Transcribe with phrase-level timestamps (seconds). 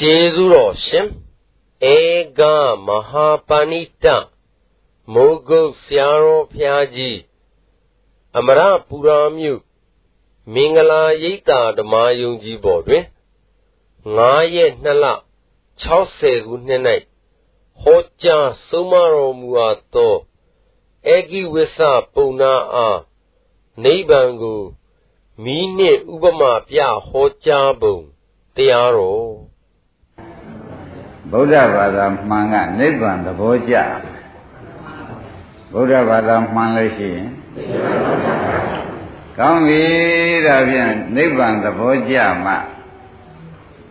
[0.00, 1.08] ကျေးဇူးတော်ရှင်
[1.94, 1.96] ဧ
[2.38, 2.40] က
[2.86, 4.06] မဟာပဏိတ
[5.12, 7.18] မိုးကုတ်ဆရာတော်ဘုရားကြီး
[8.36, 9.60] အမရပူရာမြို့
[10.52, 13.04] မင်္ဂလာရိပ်သာဓမ္မယုံကြည်ပေါ်တွင်
[13.78, 15.04] 9ရက်2လ
[15.82, 16.82] 60ခုနှစ်၌
[17.80, 20.14] ဟောကြားဆုံးမတော်မူအပ်သော
[21.14, 21.78] ဧကိဝိသ
[22.14, 22.98] ပုံနာအား
[23.84, 24.62] နိဗ္ဗာန်ကို
[25.44, 26.78] မိနှင့်ဥပမာပြ
[27.08, 27.96] ဟောကြားပုံ
[28.56, 29.45] တရားတော်
[31.32, 33.76] ဗုဒ္ဓဘာသာမှန်ကနိဗ္ဗာန်သဘောကျ
[35.72, 37.28] ဗုဒ္ဓဘာသာမှန်လို့ရှိရင်
[39.38, 39.84] ကောင်းပြီ
[40.46, 42.52] ဒါဖြင့်နိဗ္ဗာန်သဘောကျမှ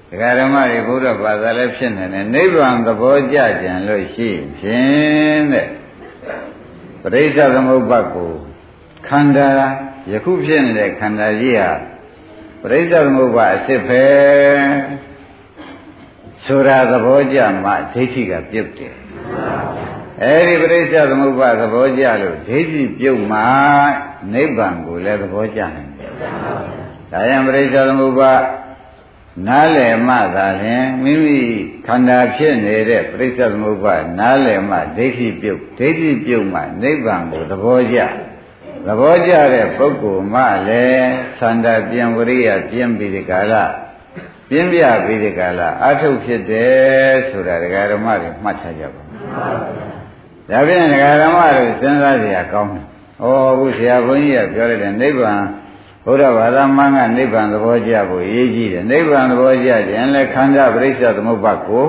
[0.10, 5.68] ဒကာဓမ္မတွေဗုဒ္ဓဘာသာလည်းဖြစ်နေတယ်နိဗ္ဗာန်သဘောကျကြံလို့ရှိဖြင့်တဲ့
[7.02, 8.34] ပရိစ္ဆေသမုပ္ပါကို
[9.08, 9.50] ခန္ဓာ
[10.12, 11.72] ယခုဖြစ်နေတဲ့ခန္ဓာကြီးဟာ
[12.62, 14.06] ပရိစ္ဆေသမုပ္ပါအစ်စ်ပဲ
[16.46, 18.96] ဆိုတာသဘောကျမှဒိဋ္ဌိကပြုတ်တယ်
[20.24, 23.42] အဲဒီပရိစ္ဆေသမုပ္ပါသဘောကျလို့ဒိဋ္ဌိပြုတ်မှ
[24.34, 26.12] နိဗ္ဗာန်ကိုလည်းသဘောကျနိုင်တယ်
[27.12, 28.34] ဒါရင်ပရိစ္ဆေသမုပ္ပါ
[29.48, 31.40] နားလည်မှသာလျှင်မိမိ
[31.88, 38.00] ခန္ဓာဖြစ်နေတဲ့ပရိစ္ဆေသမုပ္ပါနားလည်မှဒိဋ္ဌိပြုတ်ဒိဋ္ဌိပြုတ်မှနိဗ္ဗာန်ကိုသဘောကျ
[38.88, 41.10] သဘောကျတဲ့ပုဂ္ဂိုလ်မှလည်း
[41.40, 43.54] သန္တာပြန်ဝရိယပြန်ပြီးဒီကာလ
[44.50, 49.02] ပြင်းပြပြီးဒီကလာအထုတ်ဖြစ်တယ်ဆိုတာဒကာဓမ္မတွေမှတ်ထားကြပါ
[50.50, 52.86] ဒါဖြင့်ဒကာဓမ္မတွေစဉ်းစားကြရကောင်းတယ်။
[53.24, 55.42] ဩအခုဆရာဘုန်းကြီးကပြောလိုက်တယ်နိဗ္ဗာန်
[56.06, 61.86] ဘုရားဘာသာမှန်ကနိဗ္ဗာန်သဘောကျဖို့အရေးကြီးတယ်။နိဗ္ဗာန်သဘောကျခြင်းလဲခန္ဓာပရိစ္ဆေသမုပ္ပါကို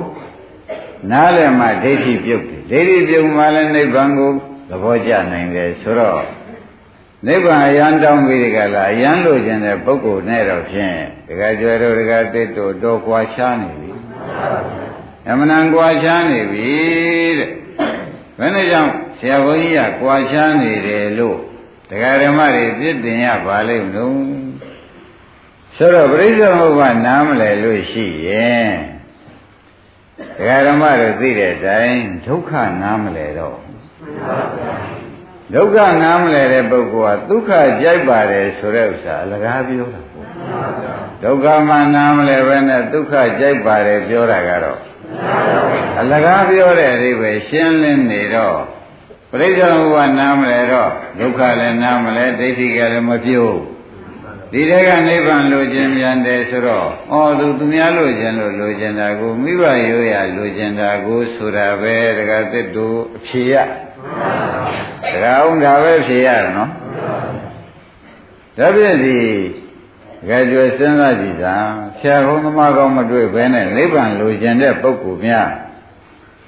[1.11, 4.31] နားလည်မှဒိဋ္ဌိပြုတ်တယ်။ဒိဋ္ဌိပြုတ်မှလည်းနိဗ္ဗာန်ကို
[4.69, 6.23] သဘောကျနိုင်တယ်ဆိုတော့
[7.27, 10.97] နိဗ္ဗာန်အရန်တောင်းပြီးဒီကလာအရန်လိုချင်တဲ့ပုဂ္ဂိုလ်နဲ့တော့ဖြင့်
[11.27, 13.91] ဒကာကျွယ်တို့ဒကာတိတ်တို့တော့ကွာချားနေပြီ
[15.29, 16.71] အမှန်တန်ကွာချားနေပြီ
[17.39, 17.49] တဲ့
[18.39, 21.37] ဘယ်နဲ့ကြောင့်ဆရာဘုန်းကြီးကကွာချားနေတယ်လို့
[21.89, 24.19] ဒကာဓမ္မတွေပြစ်တင်ရပါလိမ့်မလို့
[25.75, 28.71] ဆိုတော့ပရိစ္ဆေမုပ္ပါနားမလဲလို့ရှိရင်
[30.37, 32.51] ဒကာဓမ္မတို့သိတဲ့အတိုင်းဒုက္ခ
[32.81, 33.57] နားမလဲတော့
[35.55, 40.27] ဒုက္ခနားမလဲတဲ့ပုဂ္ဂိုလ်ကဒုက္ခကြိုက်ပါတယ်ဆိုတဲ့ဥစ္စာအလကားပြောတာပေါ့
[41.23, 44.79] ဒုက္ခမှနားမလဲပဲနဲ့ဒုက္ခကြိုက်ပါတယ်ပြောတာကတော့
[45.99, 48.57] အလကားပြောတဲ့အဓိပ္ပာယ်ရှင်းလင်းနေတော့
[49.31, 53.57] ပရိစ္ဆေဘဝနားမလဲတော့ဒုက္ခလည်းနားမလဲဒိဋ္ဌိကလည်းမပြုတ်
[54.51, 63.53] ဒီတဲကနိဗ္ဗာန်လိုခြင်းမြန်တယ်ဆိုတော့ဩသူသူများလိုခြင်းလို့လိုခြင်းတာကိုမိဘရိုးရလိုခြင်းတာကိုဆိုတာပဲတကသစ်တို့အဖြေရ
[65.13, 66.69] တရားအောင်ဒါပဲဖြေရနော်
[68.57, 69.17] ဒါဖြင့်ဒီ
[70.27, 71.55] ကြွယ်ကျွယ်စဉ်းစားကြည့်သာ
[71.99, 75.49] ဆရာကောင်းသမားကောင်းမတွေ့ဘဲနဲ့နိဗ္ဗာန်လိုချင်တဲ့ပုဂ္ဂိုလ်များ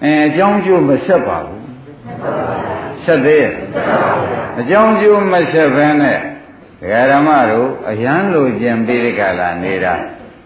[0.04, 1.66] အဲအကြောင်းကျိုးမဆက်ပါဘူး
[3.04, 3.54] ဆက်သေးရဲ့
[4.60, 6.18] အကြောင်းကျိုးမဆက်ဘဲနဲ့
[6.82, 9.96] ဒကာဓမ္မတို့အရန်လိုချင်ပြီးဒီကလာနေတာ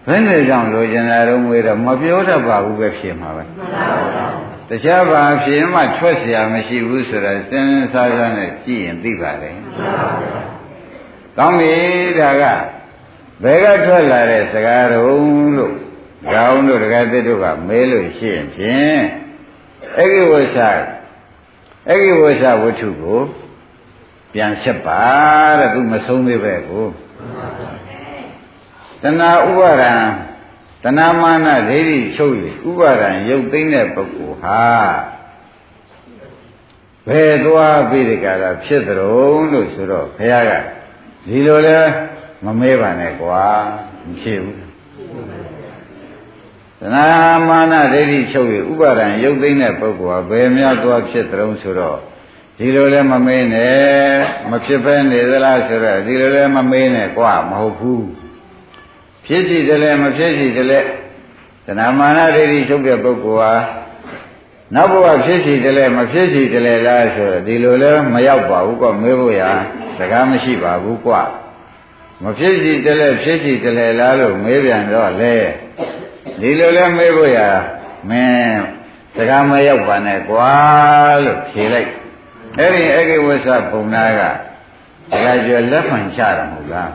[0.06, 3.44] ဘယ်နဲ့ကြောင့်လိုချင်တာတော့ငွေတော့မပြောတတ်ပါဘူးပဲဖြစ်မှာပဲ
[4.69, 9.57] တခြားဘာဖြစ်မှထွက်เสียမရှိဘူးဆိုတာစဉ်းစားစားနဲ့ကြည့်ရင်သိပါတယ်
[11.37, 11.75] ကောင်းပြီ
[12.19, 12.43] ဒါက
[13.43, 15.75] ဘယ်ကထွက်လာတဲ့စကားတုံးလို့
[16.31, 18.99] ကြောင်းတို့တကယ်သစ်တို့ကမဲလို့ရှိရင်ဖြင့်
[19.97, 20.59] အဲ့ဒီဝိသ
[21.87, 23.21] အဲ့ဒီဝိသဝတ္ထုကို
[24.33, 25.03] ပြန်ဆက်ပါ
[25.59, 26.85] တဲ့သူမဆုံးသေးပဲကို
[29.01, 29.93] တဏှာဥပါဒံ
[30.84, 32.34] တဏှာမာနဒိဋ္ဌိချုပ်၍
[32.68, 34.64] ဥပါဒံရုပ်သိမ်းတဲ့ပုဂ္ဂိုလ်ဟာ
[37.08, 40.52] ဘယ်သွားပြီးဒီကရာဖြစ်သရုံလို့ဆိုတော့ဘုရားက
[41.28, 41.78] ဒီလိုလဲ
[42.44, 43.44] မမဲပါနဲ့ကွာ
[44.08, 44.58] မရှိဘူး
[46.80, 47.06] သနာ
[47.48, 51.98] မာနဒိဋ္ဌိချုပ်၍ဥပါဒံရုပ်သိမ်းတဲ့ပုဂ္ဂိုလ်ဟာဘယ်များသွားဖြစ်သရုံဆိုတော့
[52.58, 53.78] ဒီလိုလဲမမေးနဲ့
[54.50, 58.23] မဖြစ်ပဲနေသလားဆိုတော့ဒီလိုလဲမမေးနဲ့ကွာမဟုတ်ဘူး
[59.26, 60.80] ဖြစ်စီတယ်လဲမဖြစ်စီတယ်လဲ
[61.66, 63.52] သနာမာနဒိဋ္ဌိချုပ်တဲ့ပုဂ္ဂိုလ်ဟာ
[64.74, 69.42] နောက်ဘဝဖြစ်စီတယ်လဲမဖြစ်စီတယ်လဲလားဆိုတော့ဒီလိုလဲမရောက်ပါဘူးကွမေးဖို့ရ
[69.98, 71.12] စကားမရှိပါဘူးကွ
[72.22, 75.34] မဖြစ်စီတယ်လဲဖြစ်စီတယ်လဲလားလို့မေးပြန်တော့လေ
[76.40, 77.38] ဒီလိုလဲမေးဖို့ရ
[78.08, 78.60] မင်း
[79.16, 80.50] စကားမရောက်ပါနဲ့ကွာ
[81.24, 81.90] လို့ဖြေလိုက်
[82.58, 84.20] အဲ့ဒီအကိဝဆပုံနာက
[85.10, 86.88] တရားကျော်လက်ဖန်ချတာမဟုတ်လား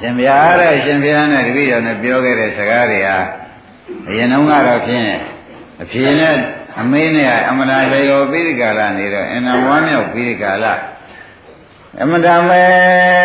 [0.00, 3.18] ရှင်ဘုရားတဲ့ရှင်ဘုရားနဲ့တပည့်တော်နဲ့ပြောခဲ့တဲ့စကားတွေဟာ
[4.08, 5.10] အရင်တုန်းကတော့ဖြင့်
[5.82, 6.36] အဖြေနဲ့
[6.80, 10.64] အမေးနဲ့အမနာလေရောပိရိကာလနေတော့အနဝမ်းမြောက်ပိရိကာလ
[12.02, 12.62] အမတမဲ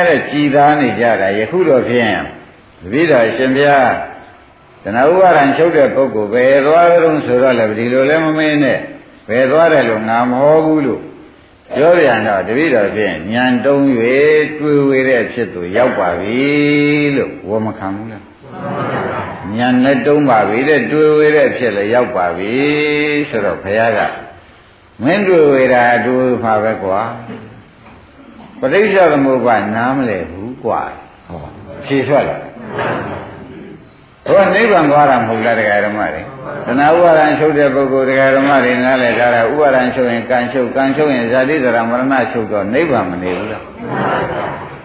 [0.08, 2.12] တဲ့ကြည်သားနေကြတာယခုတော့ဖြင့်
[2.82, 3.92] တပည့်တော်ရှင်ဘုရား
[4.84, 8.80] တဏှာဥပါဒံချုပ်တဲ့ပုဂ္ဂိုလ်ဘယ်သွားကြုံဆိုတော့လည်းဒီလိုလည်းမမင်းနဲ့
[9.30, 11.02] ဘယ်သွားတယ်လို့ငါမဟောဘူးလို့
[11.74, 13.84] ပြောပြန်တော့တပည့်တော်ဖြင့်ညံတုံး၍
[14.60, 16.44] တွေ့ဝေတဲ့ဖြစ်သူရောက်ပါပြီ
[17.16, 18.24] လို့ဝမခံဘူးလား
[19.56, 22.54] ညံနဲ့တုံးပါပြီတဲ့တွေ့ဝေတဲ့ဖြစ်လည်းရောက်ပါပြီ
[23.30, 24.00] ဆိုတော့ဘုရားက
[25.04, 27.02] မင်းတွေ့ဝေတာတွေ့မှာပဲကွာ
[28.60, 30.82] ပဋိစ္စသမုပ္ပါနားမလဲဘူးကွာ
[31.28, 31.40] ဟော
[31.86, 32.38] ဖြေထွက်လာ
[34.28, 36.22] ဟောနိဗ္ဗာန်သွားတာမဟုတ်လားတရားဓမ္မတွေ
[36.68, 43.64] တဏှာဥပါဒံချုပ်တဲ့ပုဂ္ဂိုလ်တရားဓမ္မတွေနားလည်ကြတာဥပါဒံချုပ်ရင်ကံချုပ်ကံချုပ်ရင်ဇာတိဇရာမရဏချုပ်တော့နိဗ္ဗာန်မနေဘူးလား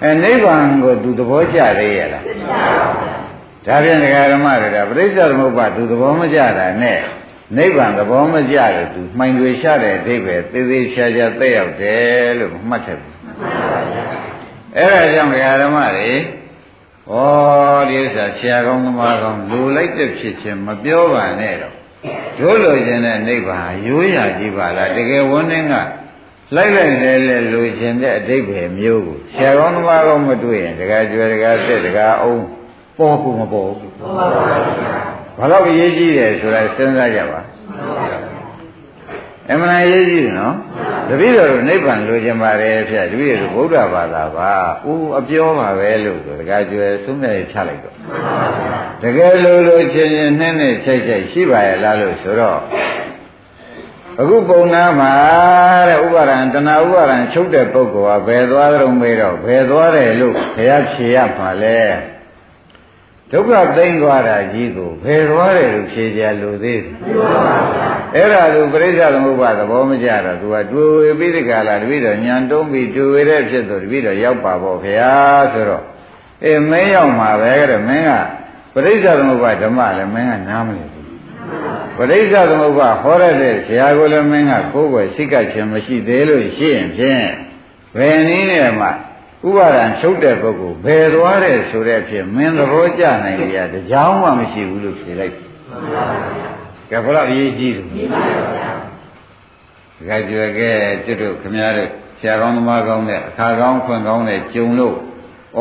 [0.02, 2.24] အဲနိဗ္ဗာန်ကိုသူသဘောကျသေးရဲ့လား
[3.66, 6.98] ဒါဖြင့်တရားဓမ္မတွေကပရိစ္ဆေသမုပ္ပါသူသဘောမကျတာနဲ့
[7.56, 13.14] နိဗ္ဗာန်သဘောမကျလို့သူမှိန်တွေရှာတဲ့အဓိပ္ပာယ်သေသေးချာချာသက်ရောက်တယ်လို့မှတ်ထည့်ဘူး
[14.76, 15.30] အဲ့ဒါကြောင့်
[15.62, 16.10] ဓမ္မတွေ
[17.10, 17.16] ဩ
[17.90, 21.74] ဒီဥစ္စာဆရာကောင်းသမားကောင်းလူလိုက်တဲ့ဖြစ်ချင်းမပြောပါနဲ့တော့
[22.38, 25.74] တို့လိုချင်တဲ့နိဗ္ဗာန်ရိုးရာကြီးပါလားတကယ်ဝန်းင်းက
[26.56, 32.42] လိုက်လိုက်လဲလဲလူချင်တဲ့အဓိပ္ပာယ်မျိုးကိုဆရာကောင်းသမားကောင်းမတွေ့ရင်တကယ်ကျွယ်တကယ်တက်တကယ်အောင်
[32.98, 33.92] ပေါ်ကူမပေါ်ဘူး
[35.38, 37.40] ဘာလို့အရေးကြီးတယ်ဆိုတာစဉ်းစားကြပါ
[39.52, 40.54] အမှန်အရေးကြီးတယ်နော်
[41.08, 44.52] တပည့်တော်တို့နိဗ္ဗာန်လိုချင်ပါတယ်ဖြတ်တပည့်တော်ဗုဒ္ဓဘာသာပါ
[44.88, 47.96] ဦးအပြောပါပဲလို့ဆိုတကကြွယ်သုံးနေဖြတ်လိုက်တော့
[49.02, 52.60] တကယ်လိုလိုချင်းချင်းနှင်းနဲ့ချိတ်ချိတ်ရှိပါရဲ့လားလို့ဆိုတော့
[54.20, 55.12] အခုပုံနာမှာ
[55.88, 61.78] တဲ့ဥပါဒံတဏှာဥပါဒံချုပ်တဲ့ပုဂ္ဂိုလ်ကဘယ်သွားကြုံမေးတော့ဘယ်သွားတယ်လို့ဘုရားဖြေရမှာလဲ
[63.32, 66.94] ဒုက္ခသိမ့်သွားတာကြီးကိုဘယ်သွားတယ်လို့ဖြေကြလို့သေးတယ်
[68.14, 75.14] အဲ့ဒါသူပရိစ္ဆေသမုပ္ပါသဘောမကျတော့သူကတွေ့ဝေပြီးဒီကလာတပည့်တော်ညံတုံးပြီးတွေ့ဝေတဲ့ဖြစ်တော့တပည့်တော်ရောက်ပါပေါ့ခင်ဗျာ
[75.52, 75.84] ဆိုတော့
[76.44, 78.12] အေးမင်းရောက်မှာပဲတဲ့မင်းက
[78.74, 81.06] ပရိစ္ဆေသမုပ္ပါဓမ္မလည်းမင်းကနားမလည်ဘူး
[81.96, 87.26] ပရိစ္ဆေသမုပ္ပါဟောရတဲ့ဆရာကိုလည်းမင်းကကိုယ်ွယ်စိတ်ကခြင်းမရှိသေးလို့ရှိရင်ဖြင့်
[87.96, 88.88] ဘယ်နည်းနဲ့မှ
[89.46, 95.34] ဥပါဒံချုပ်တဲ့ပုဂ္ဂိုလ်ဘယ်သွားတယ်ဆိုတဲ့ဖြစ်မင်းသဘောကျနိုင်ကြတကြောင်မှမရှိဘူးလို့ဖြေလိုက်
[96.90, 98.04] ကဲဘုရားအရေးကြီးတယ်ဒီ
[100.08, 100.70] ကကြွယ်ကဲ
[101.04, 101.88] ကျွတ်တို့ခမရတဲ့
[102.18, 104.96] ဆရာကောင်းသမားကောင်းတဲ့အခါကောင်းခွင့်ကောင်းတဲ့ကြုံလို့
[105.58, 105.60] ဩ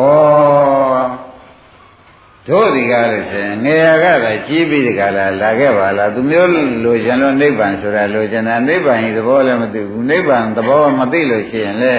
[2.47, 6.49] တို့ဒီကားလို့ဆိုရင်ငယ်ရကလည်းကြီးပြီးဒီကလာလာခဲ့ပါလားသူမျိုး
[6.83, 11.95] လိုချင်လို့နိဗ္ဗာန်ဆိုတာလိုချင်တာနိဗ္ဗာန်ဤသဘောလည်းမသိဘူးနိဗ္ဗာန်သဘောမသိလို့ရှိရင်လေ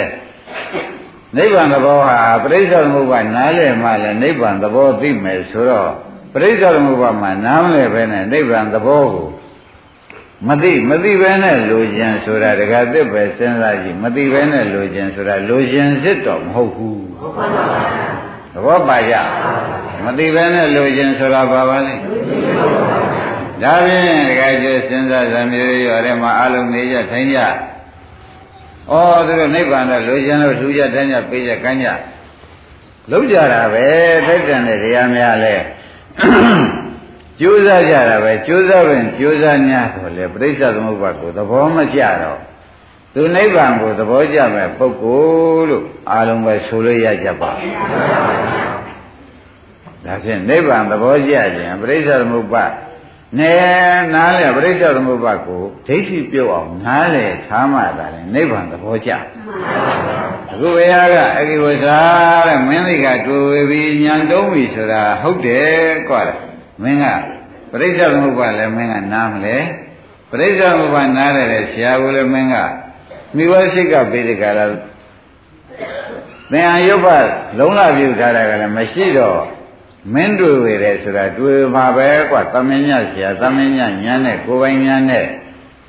[1.36, 5.90] နိဗ္ဗာန်သဘောဟာပရိစ္ဆေသမုပ္ပါနားလည်မှလည်းနိဗ္ဗာန်သဘောသိမယ်ဆိုတော့
[6.32, 9.28] ပရိစ္ဆေသမုပ္ပါမှာနားမလဲပဲနဲ့နိဗ္ဗာန်သဘောကို
[10.48, 17.02] မသိမသိပဲနဲ့လိုခြင်းဆိုတာတကယ်သစ်ပဲစဉ်းစားကြည့်မသိပဲနဲ့လိုခြင်းဆိုတာလိုခြင်းစစ်တော့မဟုတ်ဘူး
[18.54, 19.14] သဘောပါကြ
[20.04, 21.94] မသိပဲနဲ့လိုခြင်းဆိုတာဘာပါလဲ
[23.62, 27.38] ဒါဖြင့်တကယ်ကျစဉ်းစားသမျိုးရောထဲမှာအလုံးနေကြထိုင်ကြ
[28.88, 28.92] ဩ
[29.26, 31.88] သူတို့နိဗ္ဗာန်တော့လိုချင်လို့ထူကြတန်းကြပေးကြကမ်းကြ
[33.10, 33.86] လုံးကြတာပဲ
[34.26, 35.54] ထိုက်တန်တဲ့တရားများလဲ
[37.40, 42.40] ကြိုးစားကြတာပဲကြိုးစားရင်ကြိုးစား냐ဆိုလေပြိဿသမုပ္ပါကိုသဘောမကျတော့
[43.14, 45.20] သူနိဗ္ဗာန်ကိုသဘောကျမဲ့ပုဂ္ဂို
[45.56, 47.50] လ်လို့အားလုံးပဲဆိုလို့ရကြပါ
[50.04, 52.64] ဒါဖြင့်နိဗ္ဗာန်သဘောကျခြင်းပြိဿသမုပ္ပါ
[53.38, 53.54] နဲ
[54.14, 59.10] နားလေပရိစ္ဆေသမုပ္ပါကိုဒိဋ္ဌိပြုတ်အောင်နားလေထားမှသာလေနိဗ္ဗာန်သဘောကျ
[60.50, 61.98] အခုဘုရားကအကိဝဇာ
[62.46, 65.70] တဲ့မင်းသိကတွေ့ဝေပြီးညံတုံးပြီဆိုတာဟုတ်တယ်
[66.08, 66.20] ကွာ
[66.82, 67.04] မင်းက
[67.70, 69.56] ပရိစ္ဆေသမုပ္ပါလည်းမင်းကနားမလဲ
[70.30, 72.56] ပရိစ္ဆေသမုပ္ပါနားတယ်ဆရာကလည်းမင်းက
[73.36, 74.64] မိဘစိတ်ကပေးတဲ့ကလာ
[76.52, 77.06] သင်္ဟာယုတ်ဖ
[77.58, 79.40] လုံးလာပြုထားတာကလည်းမရှိတော့
[80.14, 85.26] မင်းတွေ့ဝေတယ်ဆိုတာတွေ့မှာပဲကွာသမင်းညဆရာသမင်းညညာနဲ့ကိုယ်ပိုင်ညာနဲ့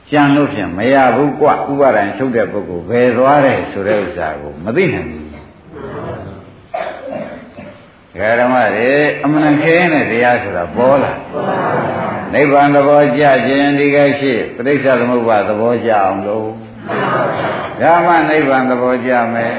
[0.10, 5.32] ကြံလို့ဖြင့်မရဘူးကွာဥပါဒံချုပ်တဲ့ပုဂ္ဂိုလ်ဘယ်သွားတယ်ဆိုတဲ့ဥစ္စာကိုမသိနိုင်ဘူး
[8.40, 8.92] ဓမ္မတွေ
[9.24, 11.14] အမှန်ခင်းတဲ့တရားဆိုတာပေါ်လာ
[12.34, 16.48] နိဗ္ဗာန်သဘောကြခြင်းဒီကရှိပဋိစ္စသမုပ္ပါသဘောကြအောင်လို့
[17.82, 19.54] ဓမ္မနိဗ္ဗာန်သဘောကြမယ်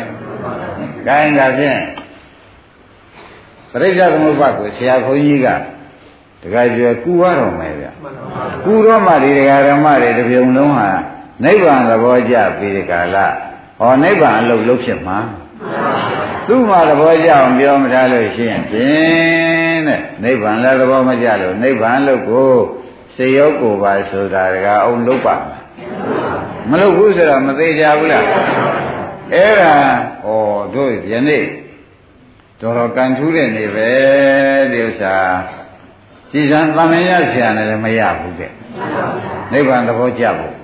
[1.06, 1.80] ။ဒါရင်ဒါဖြင့်
[3.72, 5.48] ပရိစ္ဆေသမုပ္ပါကိုဆရာခွန်ကြီးက
[6.42, 7.86] တခါကျွယ်ကူရတော်မယ်ဗျ
[8.64, 10.88] ကူတော့မှဒီတရားဓမ္မတွေတစ်ပြုံလုံးဟာ
[11.44, 13.16] နိဗ္ဗာန်သဘောကျပြီးဒီကာလ
[13.78, 15.18] ဟောနိဗ္ဗာန်အလုပ်လုပ်ဖြစ်မှာ
[16.46, 22.52] သူ့မှာသဘောကျအောင်ပြောမထားလို့ရှိရင်ဖြင့်တဲ့နိဗ္ဗာန်လည်းသဘောမကျလို့နိဗ္ဗာန်လို့ကို
[23.16, 25.36] စေရောကိုပါဆိုတာကအောင်လုပ်ပါ
[26.70, 28.24] မလုပ်ဘူးဆိုတော့မသေးကြဘူးလား
[29.32, 29.74] အဲ့ဒါ
[30.24, 30.28] ဩ
[30.74, 31.44] တို့ယနေ့
[32.64, 33.90] တော်တော်ကန်ထူးတဲ့နေပဲ
[34.72, 35.16] ဒီဥစ္စာ
[36.32, 38.52] ကြည်စံတမင်ရဆရာနဲ့လည်းမရဘူးတဲ့
[39.52, 40.54] နိဗ္ဗာန်သဘောကျဖို့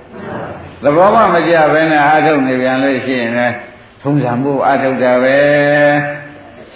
[0.83, 3.55] သဘောမှမကျဘဲနဲ့အာထုတ်နေပြန်လို့ရှိရင်လည်း
[4.03, 5.37] ထုံးစံမှုအာထုတ်တာပဲ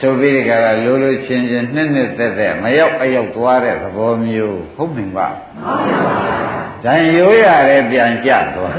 [0.01, 8.75] ဆိုပြီးဒီကကလိုလိုချင်းချင်းနှစ်နှစ်သက်သက်မရောက်အရောက်သွားတဲ့သဘောမျိုးဟုတ်ပြီပါဟုတ်ပါဘူး။ဒါရိုးရတယ်ပြန်ကြသွား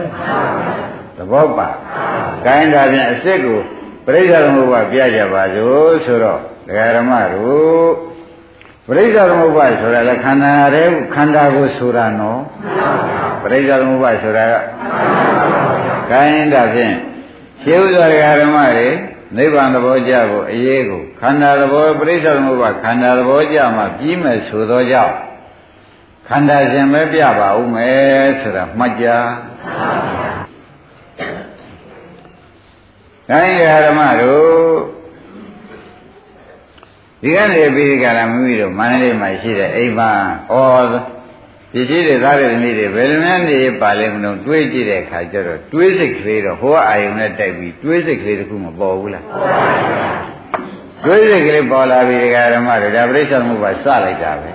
[1.17, 1.67] သဘောပါ။
[2.45, 3.59] ကိုင်းတာပြန်အစ်စ်ကို
[4.05, 7.91] ပြိဿသမုပ္ပါပြကြပါစို့ဆိုတော့ဒကာရမတို့
[8.87, 12.41] ပြိဿသမုပ္ပါဆိုတာလည်းခန္ဓာရဲ့ခန္ဓာကိုဆိုတာနော်
[13.43, 14.53] ပြိဿသမုပ္ပါဆိုတာက
[16.11, 16.95] ကိုင်းတာဖြင့်
[17.63, 18.89] ရှင်းဥစွာဒကာရမတွေ
[19.37, 25.15] နိဗ္ဗာန်သဘောကြဖို့အရေးကိုခန္ဓာသဘောပြိဿသမုပ္ပါခန္ဓာသဘောကြမှပြီးမဲ့ဆိုသောကြောင့်
[26.29, 29.07] ခန္ဓာရှင်ပဲပြပါဦးမယ်ဆိုတာမှတ်ကြ
[33.29, 34.43] တိုင်းဓမ္မတို့
[37.21, 40.09] ဒီကနေ့ပြီးဒီကလာမိမိတို့မန္တလေးမှာရှိတဲ့အိမ်မှာ
[40.51, 40.55] ဩ
[41.73, 49.25] ဒီကြီးတွေသားတွေသမီးတွေဘယ်လိုများနေပါလဲမလို့တွေးကြည့်တဲ့အခါကျတော့တွေးစိတ်ကလေးတော့ဟိုအာယုံနဲ့တိုက်ပြီးတွေးစိတ်ကလေးတခုမပေါ်ဘူးလား
[51.05, 54.49] တွေးစိတ်ကလေးပေါ်လာပြီဒီကဓမ္မတွေဒါပြိဿမှုပါစလိုက်တာပဲ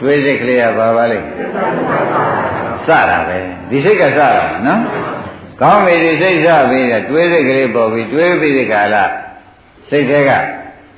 [0.00, 1.26] တွေးစိတ်ကလေးကပါပါလိမ့်
[2.86, 3.38] စတာပဲ
[3.70, 4.28] ဒီစိတ်ကစတာ
[4.66, 4.80] နော်
[5.60, 9.04] ကောင်းပြီဒီစိတ်စပြီးတဲ့တွေးစိတ်ကလေးပေါ်ပြီးတွေးပြီးဒီကလာ
[9.88, 10.30] စိတ်တွေက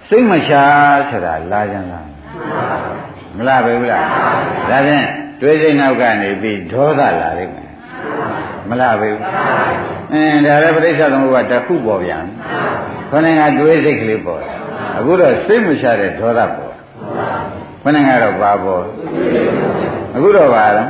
[0.08, 0.64] စိတ်မရှာ
[1.10, 2.06] ဆိုတာလာကြလား
[3.36, 4.04] မလားပဲဘူးလား
[4.70, 5.06] ဒါဖြင့်
[5.40, 7.70] တွေးစိတ်နောက်ကနေပြီးဒေါသလာလိမ့်မယ်
[8.68, 9.22] မလားပဲဘူး
[10.12, 12.24] အင်းဒါလည်းပဋိစ္စသမုပ္ပါတစ်ခုပေါ်ပြန်
[13.10, 14.42] ခொနဲ့ကတွေးစိတ်ကလေးပေါ်
[14.98, 16.74] အခုတော့စိတ်မရှာတဲ့ဒေါသပေါ်
[17.82, 18.84] ခொနဲ့ကတော့ဘာပေါ်
[20.14, 20.84] အခုတော့ဘာလဲ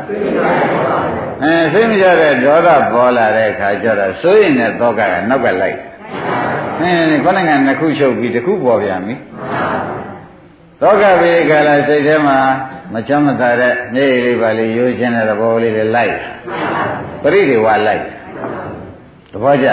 [1.43, 5.79] အဲစိတ်မရှာတဲ့ဒေါသပေါ်လာတဲ့အခါကျတော့စိုးရင်တဲ့သောကကနောက်ကလိုက်
[6.81, 9.15] အင်းခொနဲ့ကနှစ်ခုချုပ်ပြီးတစ်ခုပေါ်ပြန်ပြီ
[10.81, 12.39] သောကပိကလာစိတ်ထဲမှာ
[12.95, 16.15] မချမ်းမသာတဲ့မျက်ရည်လေးပါလေးရိုးချင်းတဲ့သဘောလေးတွေလိုက်
[17.23, 18.03] ပရိဒီဝလိုက်
[19.33, 19.69] သဘောကျ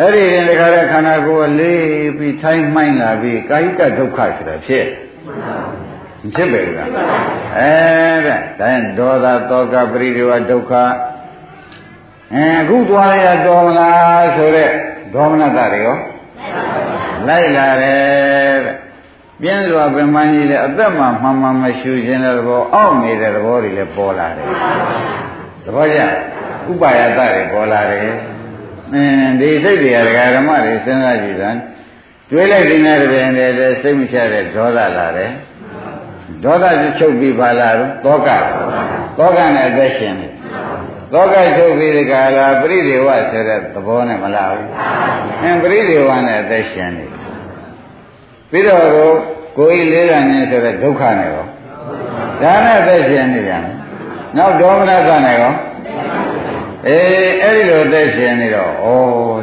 [0.00, 4.86] အဲ့ဒီရင်တခါတဲ့ခန္ဓာကိုယ်လေးပြီးထိုင်းမှိုင်းလာပြီးကာယကဒုက္ခဆိုတာဖြစ်
[6.26, 6.88] မဖြစ်ပဲလား
[7.58, 7.72] အဲ
[8.26, 10.72] တဲ့ဒါရင်ဒေါသတောကပရိဒီဝဒုက္ခ
[12.34, 14.70] အဲအခုသွားရတော်မလားဆိုတဲ့
[15.14, 15.96] ဒေါမနတတွေရော
[17.28, 18.76] လိုက်လာတယ်တဲ့
[19.42, 24.46] ပြင်းစွာပင်ပန်းကြီးလည်းအသက်မှမှန်မှန်မရှူခြင်းတဲ့သဘောအောက်နေတဲ့သဘောတွေလည်းပေါ်လာတယ်
[25.64, 26.00] သဘောကျ
[26.70, 28.08] ဥပါယတတွေပေါ်လာတယ်
[28.94, 31.50] အင်းဒီစိတ်တွေကဒကာဓမ္မတွေစဉ်းစားကြည့်တာ
[32.30, 35.30] တွေးလိုက်တဲ့တဲ့ပြင်တဲ့စိတ်မချတဲ့ဒေါသလာတယ်
[36.44, 36.64] ဒေါသ
[36.98, 38.28] ချုပ်ပြီးပါလာတော့တောက
[39.18, 40.32] တောကနဲ့အသက်ရှင်တယ်
[41.12, 44.70] သောကချုပ်ပြီးဒီကလာပရိဒေဝဆိုတဲ့သဘောနဲ့မလားဘူး
[45.42, 47.06] အင်းပရိဒေဝနဲ့အသက်ရှင်နေ
[48.50, 48.86] ပြီးတော့
[49.58, 51.44] ကိုယ်ကြီးလေးကနဲ့ဆိုတဲ့ဒုက္ခနဲ့ရော
[52.42, 53.62] ဒါနဲ့သက်ရှင်နေပြန်
[54.36, 55.52] နောက်ဒေါမနကနဲ့ရော
[56.86, 58.86] အေးအဲ့ဒီလိုသက်ရှင်နေတော့ဩ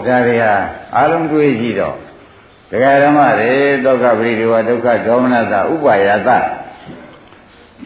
[0.05, 0.53] ဒါတွေဟာ
[0.97, 1.95] အလုံးတွေးကြည့်တော့
[2.71, 3.51] ဒကာဓမ္မတွေ
[3.85, 6.29] ဒုက္ခပရိဒီဝဒုက္ခဒေါမနတဥပါယတ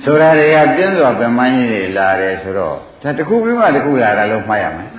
[0.04, 4.90] ဆိုတာတွေကပြင်းစွာပင်မကြီးတွေလာတယ်ဆိုတော့ဒါတစ်ခုပြီးမှတစ်ခုလာတာလို့မှားရမယ်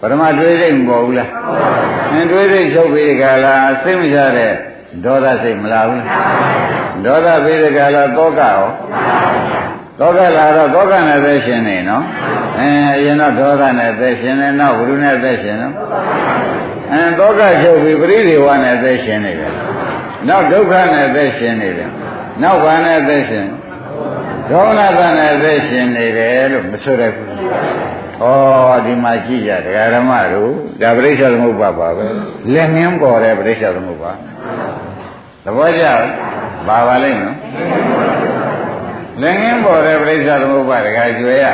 [0.00, 1.30] ပရမတွေးစိတ်မပေါ်ဘူးလား
[2.12, 4.52] အင်းတွေးစိတ်ချုပ်ပြီးကြလားစိတ်မချတဲ့
[5.04, 6.02] ဒေါသစိတ်မလာဘူး
[7.04, 8.60] ဒေါသပြီးကြလားတောကရော
[10.00, 12.04] တောကလာတော့တောကနဲ့သက်ရှင်နေနော်
[12.58, 15.74] အဲအရင်တော့ဒေါသနဲ့သက်ရှင်နေနောက်ဝိရုနဲ့သက်ရှင်နော်
[16.92, 19.52] အဲတောကချုပ်ပြီးပရိဒီဝနဲ့သက်ရှင်နေတယ်
[20.28, 21.90] နောက်ဒုက္ခနဲ့သက်ရှင်နေတယ်
[22.42, 23.46] နောက်ဘာနဲ့သက်ရှင်
[24.50, 27.28] ဒေါမနတနဲ့သက်ရှင်နေတယ်လို့မဆိုရဘူး
[28.22, 28.24] ဩ
[28.86, 30.50] ဒီမှာကြည့်ကြတရားဓမ္မတို့
[30.82, 32.06] ဒါပရိစ္ဆေသမုပ္ပါပါပဲ
[32.54, 34.12] လက်ငင်းပေါ်တဲ့ပရိစ္ဆေသမုပ္ပါ
[35.44, 35.84] သဘောကျ
[36.68, 37.36] ပါပါလိမ့်နော်
[39.22, 41.46] လက်ငင်းပေါ်တဲ့ပရိစ္ဆေသမုပ္ပါတခါကျွေရ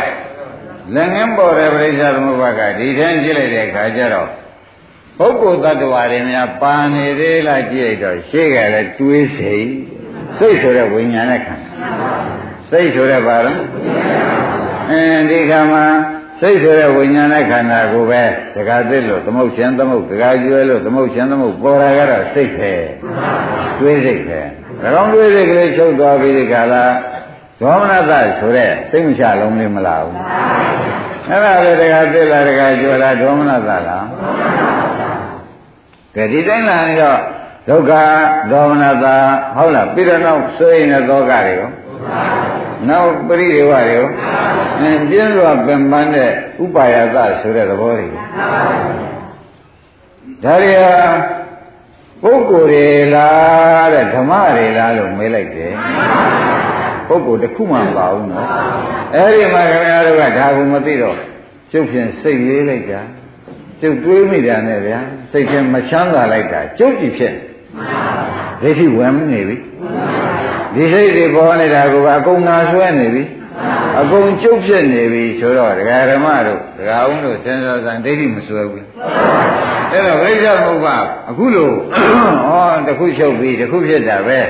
[0.95, 4.29] လက်ငင်းပေါ်တဲ့ပရိစ္ဆေသမုပ္ပါကဒီထန်းကြည့်လိုက်တဲ့အခါကျတော့
[5.19, 9.67] ပုဂ္ဂိုလ်တ attva တွေများပါနေသေးလားကြည့်လိုက်တော့ရှေ့ကလည်းတွေးစိတ်
[10.39, 11.69] စိတ်ဆိုတဲ့ဝိညာဉ်နဲ့ခန္ဓာ
[12.73, 13.53] စိတ်ဆိုတဲ့ဘာလဲ
[14.91, 15.85] အင်းဒီခါမှာ
[16.41, 18.23] စိတ်ဆိုတဲ့ဝိညာဉ်နဲ့ခန္ဓာကိုပဲ
[18.57, 22.73] တခါသိလို့သမုတ်ရှင်သမုတ်တခါကျွဲလို့သမုတ်ရှင်သမုတ်ပေါ်လာကြတော့စိတ်ပဲ
[23.79, 24.41] တွေးစိတ်ပဲ၎
[25.03, 26.85] င်းတွေးစိတ်ကလေးချုပ်သွားပြီးဒီကလာ
[27.61, 30.17] ဒေါမနတဆိုတဲ့စိတ်မချလုံးလေးမလားဘူး
[31.29, 34.07] အဲ့ဒါလေတခါသိလာတခါကျွဲလာဒေါမနတလား
[36.17, 37.19] ကဲဒီတိုင်းလာနေတော့
[37.69, 37.93] ဒုက္ခ
[38.53, 39.07] ဒေါမနတ
[39.57, 41.71] ဟုတ်လားပြီးတော့နောက်ဆိုရင်တဲ့ဒုက္ခတွေရော
[42.89, 44.07] နောက်ပရိဒေဝတွေရော
[44.81, 46.31] အင်းပြင်းစွာပင်ပန်းတဲ့
[46.63, 48.07] ဥပါယသဆိုတဲ့သဘောတွေ
[50.45, 50.95] ဒါတွေဟာ
[52.23, 55.73] ပုဂ္ဂိုလ်တွေလားတဲ့ဓမ္မတွေလားလို့မေးလိုက်တယ်
[57.09, 58.47] ပုဂ္ဂိုလ်တစ်ခုမှမပါဘူးနော်
[59.15, 61.17] အဲ့ဒီမှာခင်ဗျားတို့ကဒါကိုမသိတော့
[61.73, 63.01] ကျုပ်ဖြင့်စိတ်လေးလိုက်တာ
[63.81, 64.99] ကျုပ်တွေးမိတာနဲ့ဗျာ
[65.33, 67.35] စိတ်ထဲမချမ်းသာလိုက်တာကျုပ်ကြည့်ဖြစ်
[68.63, 69.57] ဒိဋ္ဌိဝင်နေပြီ
[70.75, 73.25] ဒီစိတ်တွေပေါ်နေတာကအကုန်နာဆွဲနေပြီ
[74.01, 78.87] အကုန်ကျုပ်ဖြစ်နေပြီဆိုတော့ဒကာဓမ္မတို့ဒကာအောင်တို့စဉ်းစားစမ်းဒိဋ္ဌိမဆွဲဘူး
[79.93, 80.97] အဲ့တော့ဝိဇ္ဇာမဟုတ်ပါ
[81.31, 81.75] အခုလို့
[82.47, 82.55] ဩ
[82.87, 84.41] တခုချုပ်ပြီးတခုဖြစ်တာပဲ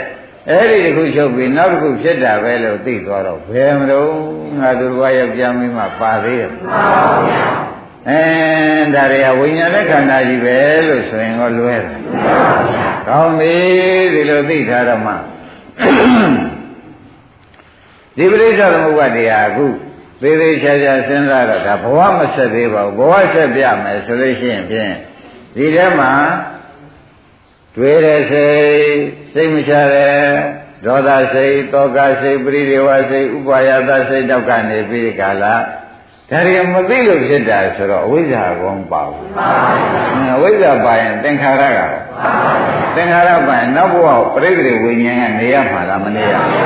[0.51, 4.13] အဲ့ဒီတခုချုပ်ပြီးနောက်တစ်ခုဖြစ်တာပဲလို့သိသွားတော့ဘယ်မလို့
[4.59, 7.45] ငါတို့ဘာယောက်ျားမင်းမပါသေးရဲ့မှန်ပါဗျာ
[8.09, 8.23] အဲ
[8.95, 10.57] ဒါတွေကဝိညာဉ်နဲ့ခန္ဓာကြီးပဲ
[10.89, 12.37] လို့ဆိုရင်တော့လွဲတယ်မှန်ပါ
[12.69, 13.55] ဗျာကောင်းပြီ
[14.15, 15.15] ဒီလိုသိထားတော့မှ
[18.17, 19.67] ဒီပရိစ္ဆေသမုပ္ပါဒ်တရားအခု
[20.23, 24.93] သေးသေးချာချာစဉ်းစားတော့ဒါဘဝမဆက်သေးပါဘူးဘဝဆက်ပြမယ်ဆိုလို့ရှိရင်ဖြင့်
[25.57, 26.13] ဒီထဲမှာ
[27.77, 28.63] တွေ့တဲ့စိတ်
[29.33, 30.21] စိတ်မချတဲ့
[30.85, 35.45] ဒေါသစိတ်တောကစိတ်ပရိဒေဝစိတ်ဥပါယသစိတ်တော့ကနေပြီးကာလ
[36.33, 39.29] ဒါရီမသိလို့ဖြစ်တာဆိုတော့အဝိဇ္ဇာကောင်းပါဘူး
[40.37, 41.81] အဝိဇ္ဇာပါရင်သင်္ခါရက
[42.95, 46.63] သင်္ခါရပါရင်နောက်ဘဝပရိသေဝိညာဉ်ကနေရမှာလားမနေရဘူး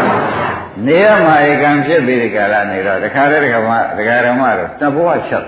[0.87, 5.45] နေရမှာဧကံဖြစ်ပြီးဒီကရနေတော့တခါတည်းတခါမှဒကာရမတော့နှစ်ဘဝချက်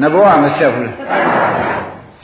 [0.00, 0.92] နှစ်ဘဝမချက်ဘူး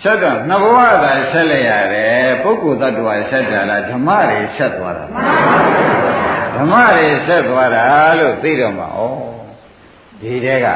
[0.02, 5.06] ချက်တော့နှစ်ဘဝသာဆက်လိုက်ရတယ်ပုဂ္ဂိုလ်တ attva ဆက်တာလားဓမ္မတွေဆက်သွားတာ
[6.56, 7.84] ဓမ္မတွေဆက်သွားတာ
[8.18, 9.31] လို့သိတော့မှာဩ
[10.22, 10.66] ဒီတဲက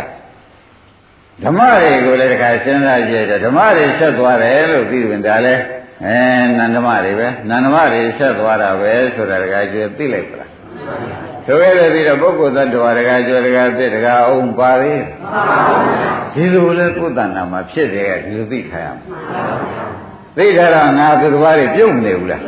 [1.42, 5.62] ဓမ္မတွေကိုလည်းတခါစဉ်းစားကြည့်တယ်ဓမ္မတွေဆက်သွားတယ်လို့သိရင်ဒါလည်း
[6.04, 6.18] အဲ
[6.58, 10.50] နန္ဒမတွေပဲနန္ဒမတွေဆက်သွားတာပဲဆိုတာတခါကျွေးသိလိုက်ပါလား
[11.46, 15.02] ဆိုရတဲ့ပြီးတော့ပုဂ္ဂိုလ်သတ္တဝါတကားကျော်တကားပြစ်တကားအောင်ပါသေး
[16.34, 19.02] ဒီလိုလဲကိုယ်တဏ္ဍာမှာဖြစ်တယ်ကဒီလိုသိထားရမှာ
[20.36, 22.42] သိထားတော့ငါသူတစ်ပါးတွေပြုတ်မနေဘူးလား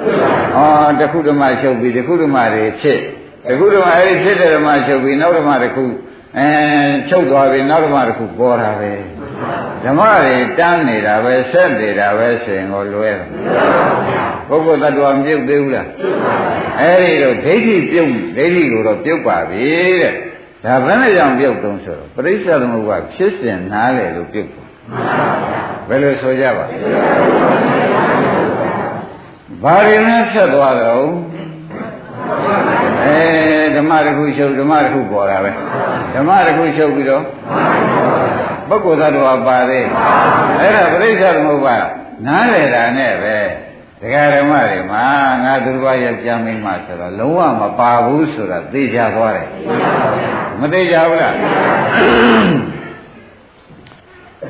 [0.90, 2.98] ဩတခုဓမ္မချုပ်ပြီးတခုဓမ္မတွေဖြစ်
[3.46, 5.84] တခုဓမ္မအဲ့ဒီဖြစ်တဲ့ဓမ္မချုပ်ပြီးနောက်ဓမ္မတစ်ခု
[6.36, 6.48] အဲ
[7.08, 8.92] ချုပ်သွားပြီနောက်ဓမ္မတစ်ခုပေါ်တာပဲ
[9.84, 13.28] ဓမ္မတွေတန်းနေတာပဲဆက်နေတာပဲဆိုရင်ကိုလွဲတယ်
[14.48, 15.88] ပုဂ္ဂိုလ်တ attva မပြုတ်သေးဘူးလား
[16.80, 19.68] အဲ့ဒီတော့ဒိဋ္ဌိပြုတ်ဒိဋ္ဌိကိုတော့ပြုတ်ပါပြီ
[20.00, 20.14] တဲ့
[20.64, 24.62] ဒါဘယ်နဲ့ကြောင့်ပြုတ်တုံးဆိုတော့ပရိစ္ဆေသမုပ္ပါဖြစ်စဉ်နားလေလို့ပြုတ်ပါ
[25.88, 26.66] ဘယ်လိုဆိုကြပါ
[29.62, 31.06] ဘာတွေနဲ့ဆက်သွားတော့
[33.04, 33.18] အဲ
[33.76, 35.50] ဓမ္မတစ်ခုချုပ်ဓမ္မတစ်ခုပေါ်တာပဲ
[36.14, 37.22] ဓမ္မတစ်ခုချုပ်ပြီးတော့
[38.68, 39.86] ပုဂ္ဂိုလ်သတ္တဝါပါသေး
[40.58, 41.76] အဲ့ဒါပြိဿသမုပ္ပါ
[42.26, 43.36] နားလေတာနဲ့ပဲ
[44.00, 45.04] ဒကာဓမ္မတွေမှာ
[45.44, 49.48] ငါသူတစ်ပါးရဲ့ကြံမိမှဆိုတော့လုံးဝမပါဘူးဆိုတာသိကြသွားတယ်
[50.60, 51.34] မသိကြဘူးလား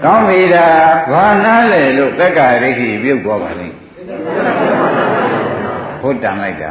[0.05, 0.67] ကောင်းပြီဒါ
[1.13, 3.77] ဘာနားလေလို့တက္ကရိခိပြုတ်သွားပါလိမ့်
[6.01, 6.71] ဟုတ်တန်လိုက်တာ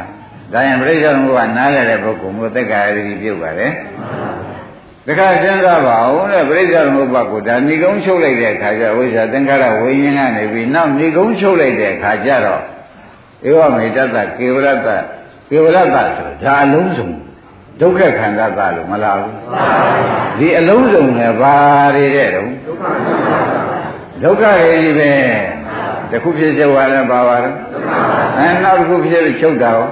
[0.52, 3.68] ဒါရင်ပြိဿသမုပ္ပါနားလေတဲ့ပုဂ္ဂိုလ်မျိုးတက္ကရိခိပြုတ်ပါလေ
[5.06, 12.62] တခါစဉ်းစားပါဦးတဲ့ပြိဿသမုပ္ပါကိုဒါဏိကုံးချုပ်လိုက်တဲ့အခါကျဝိဇ္ဇာသင်္ခါရဝိညာဉ်ကနေပြီးနောက်ဏိကုံးချုပ်လိုက်တဲ့အခါကျတော့
[13.48, 14.88] ဧဝမေတ္တကေဝရတ္တ
[15.50, 17.08] ကေဝရတ္တဆိုဒါအလုံးစုံ
[17.80, 19.34] ဒုက္ခခန္ဓာသလို့မလားဘူး
[20.38, 21.56] ဒီအလုံးစုံလည်းဘာ
[21.94, 22.52] တွေတဲ့တုံး
[24.22, 25.10] ဒုက္ခတွေကြီးပဲ
[26.10, 27.54] တခုဖြစ်ချုပ်သွားလဲပါပါတော့
[28.38, 29.84] အဲနောက်တစ်ခုဖြစ်လို့ချုပ်တာရော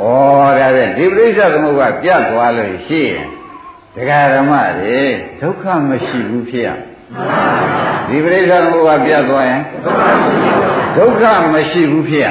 [0.00, 3.24] ဩဒါဖြင့်ဒီပရိစ္ဆေသမုပ္ပါပြတ်သွားလို့ရှိရင်
[3.94, 5.00] ဒကာဓမ္မတွေ
[5.40, 6.68] ဒုက္ခမရှိဘူးဖြစ်ရ
[8.08, 9.62] ဒီပရိစ္ဆေသမုပ္ပါပြတ်သွားရင်
[10.96, 11.22] ဒုက္ခ
[11.54, 12.26] မရှိဘူးဖြစ်ရ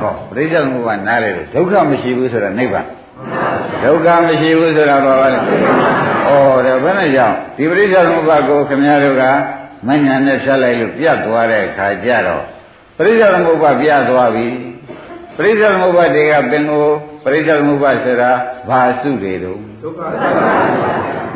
[0.00, 2.86] ဟောပရိစ္ဆေသမုပ္ပါနားလေဒုက္ခမရှိဘူးဆိုတာနိဗ္ဗာန်
[3.84, 5.42] ဒုက္ခမရှိဘူးဆိုတာဘာပါလဲဩ
[6.66, 9.24] ဒါဘယ်နဲ့ကြောင့်ဒီပရိစ္ဆေသမုပ္ပါကိုခင်ဗျားတို့က
[9.86, 12.42] မဉ္ဇဏ်နဲ့ဖြတ်လိုက်လို့ပြတ်သွားတဲ့အခါကျတော့
[12.96, 14.48] ပရိစ္ဆေသမုပ္ပါပြတ်သွားပြီ
[15.36, 16.86] ပရိစ္ဆေသမုပ္ပါတွေကပင်ကို
[17.24, 18.30] ပရိစ္ဆေသမုပ္ပါဆိုတာ
[18.68, 20.00] ဘာစုတွေတော့ဒုက္ခ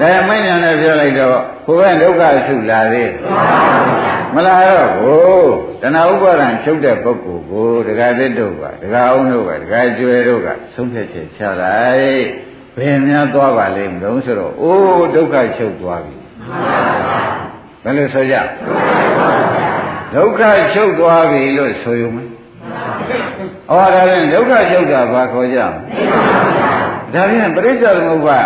[0.00, 3.12] ဒါမဉ္ဇဏ်နဲ့ပြောလိုက်တော့ဘုရားဒုက္ခစုလာသေး
[4.34, 5.48] မလားတော့ဘို့
[5.82, 12.22] တဏှာဥပါဒံချုပ်တဲ့ပုဂ္ဂိုလ်ကိုဒကာသစ်တို့ကဒကာအောင်တို့ကဒကာကျွယ်တို့ကဆုံးဖြတ်ချက်ချလိုက်
[12.78, 17.57] ဘယ်များသွားပါလိမ့်မလို့ဆိုတော့အိုးဒုက္ခချုပ်သွားပြီဘ
[17.88, 18.36] ယ်လိုဆိုကြ
[20.14, 20.40] ဒုက္ခ
[20.74, 25.72] ချုပ်သွားပြီလို့ဆိုရုံပဲဩဒါဖြင့်ဒုက္ခချုပ်တာဘာခေါ်ကြမ
[27.14, 28.40] လဲဒါဖြင့်ပရိစ္ဆေသမုပ္ပါ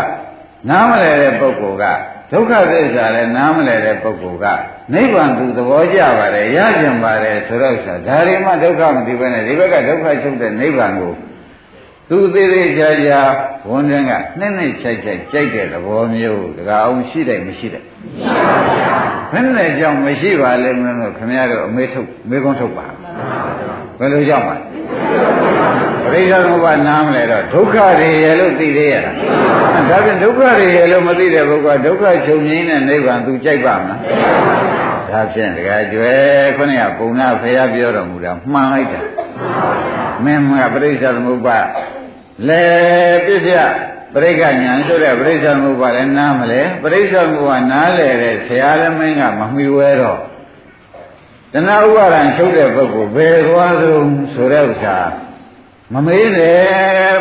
[0.69, 1.85] နားမလဲတဲ့ပုဂ္ဂိုလ်က
[2.33, 4.47] ဒုက္ခသစ္စာလည်းနားမလဲတဲ့ပုဂ္ဂိုလ်က
[4.95, 11.15] နိဗ္ဗာန်သူသဘောကျပါတယ်ရကြင်ပါတယ်ဆိုတော့ဆိုဒါရီမှဒုက္ခမသိဘဲနဲ့ဒီဘက်ကဒုက္ခချုပ်တဲ့နိဗ္ဗာန်ကို
[12.09, 13.21] သူသေးသေးချာချာ
[13.69, 18.92] ဝန်တွင်ကနှစ်နှစ်ချိုက်ချိုက်ကြိုက်တဲ့သဘောမျိုးတကအောင်ရှိတယ်မရှိတယ်မရှိပါဘူး
[19.33, 22.87] ဘယ်နဲ့ကြောင့်မရှိပါလဲမလို့ခင်ဗျားတို့အမေထုတ်မေကုန်းထုတ်ပါ
[23.99, 24.57] ဘယ်လိုကြောင့်ပါ
[26.03, 29.14] ပပရိစ္ဆေသမုပ္ပါနားမလဲတော့ဒုက္ခတွေရဲ့လို့သိသေးရလား
[29.90, 34.01] ဒါပြန်ဒုက္ခတွေရဲ့လို့မသိတဲ့ပုဂ္ဂိုလ်ကဒုက္ခချုပ်ငြိမ်းတဲ့နိဗ္ဗာန်သူကြိုက်ပါမလား
[35.11, 36.14] ဒါဖြင့်တကယ်ကျွဲ
[36.57, 39.01] ခုနကပုံနာဖရာပြောတော်မူတာမှန်လိုက်တာ
[40.25, 41.59] မင်းကပရိစ္ဆေသမုပ္ပါ
[42.49, 42.64] လဲ
[43.25, 43.55] ပြည့်ပြ
[44.14, 50.20] ပရိက္ခညာဆိုတဲ့ပရိစ္ဆေသမုပ္ပါလည်းနားမလဲပရိစ္ဆေသမုပ္ပါနားလဲတဲ့ဆရာလည်းမင်းကမမှီဝဲတော့
[51.53, 54.98] တဏှာဥပါဒံချုပ်တဲ့ပုဂ္ဂိုလ်ဘယ်သွားသလုံးဆိုတဲ့ဥစ္စာ
[55.92, 56.62] မမေးနဲ့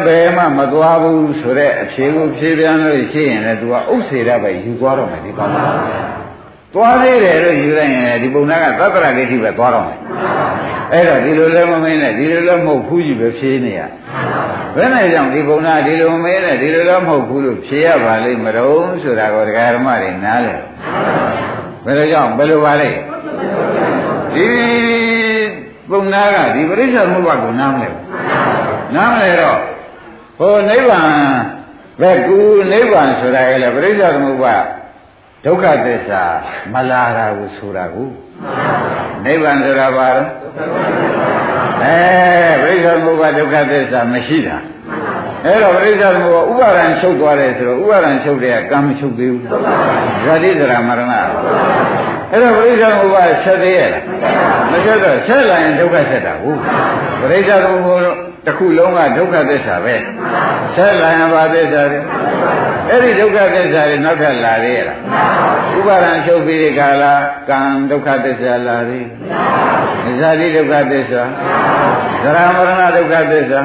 [0.05, 5.51] ဘယ်မှမသွားဘူးဆိုတဲ့အဖြေကိုဖြေပြန်လို့ရှိရင်လည်း तू ကဥစ္စေရပဲယူသွားတော့မယ်ဒီကောင်
[6.73, 9.99] သွားသေးတယ်လို့ယူလိုက်ရင်ဒီပုံနာကသတ္တရဒိဋ္ဌိပဲသွားတော့မယ်
[10.93, 13.81] အဲ့တော့ဒီလိုလည်းမမင်းနဲ့ဒီလိုလည်းမဟုတ်ဘူးကြီးပဲဖြေနေရ
[14.75, 20.55] ဘယ်နဲ့ကြောင့်ဒီပုံနာဒီလိုမမင်းနဲ့ဒီလိုလည်းမဟုတ်ဘူးလို့ဖြေရပါလိမ့်မတော့ဆိုတာကိုဒကာဓမ္မတွေနားလဲ
[21.85, 22.89] ဘယ်လိုကြောင့်ဘယ်လိုပါလဲ
[24.35, 24.47] ဒီ
[25.91, 27.89] ပုံနာကဒီပရိစ္ဆေသမုပ္ပါကိုနားမလဲ
[28.95, 29.59] နားမလဲတော့
[30.39, 31.09] ဟိုနိဗ္ဗာန်
[32.01, 32.37] ပဲကူ
[32.71, 34.55] နိဗ္ဗာန်ဆိုတာကလည်းပရိစ္ဆေသမုပ္ပါ
[35.45, 36.23] ဒုက္ခသစ္စာ
[36.73, 38.09] မလာတာကိုဆိုတာကို
[39.25, 40.23] နိဗ္ဗာန်ဆိုတာဘာလဲ
[41.83, 44.57] အဲပရိစ္ဆေသမုပ္ပါဒုက္ခသစ္စာမရှိတာ
[45.45, 49.43] အဲ့တော့ပရိစ္ဆေသမုပ္ပါဥပါဒံချုပ်သွားတယ်ဆိုတော့ဥပါဒံချုပ်တဲ့ကံမချုပ်သေးဘူး
[50.25, 51.01] ဇာတိသရမရဏ
[52.31, 53.91] အဲ့တော့ပရိစ္ဆေသမုပ္ပါဆက်သေးရဲ့
[54.71, 56.59] မဆက်တော့ဆက်လာရင်ဒုက္ခဆက်တာဟုတ်
[57.21, 57.97] ပရိစ္ဆေသမုပ္ပါ
[58.45, 59.95] တစ်ခုလုံးကဒုက္ခသစ္စာပဲ
[60.75, 61.99] ဆက်လာရင်ဘာသစ္စာလဲ
[62.89, 64.99] အဲ့ဒီဒုက္ခသစ္စာတွေနောက်ထပ်လာသေးရဲ့လား
[65.77, 67.13] ဥပါဒံချုပ်ပြီးဒီခါလာ
[67.49, 67.59] ကံ
[67.91, 69.07] ဒုက္ခသစ္စာလာသေး
[70.19, 71.23] ဇာတိဒုက္ခသစ္စာ
[72.23, 73.59] ဇရာမရဏဒုက္ခသစ္စာ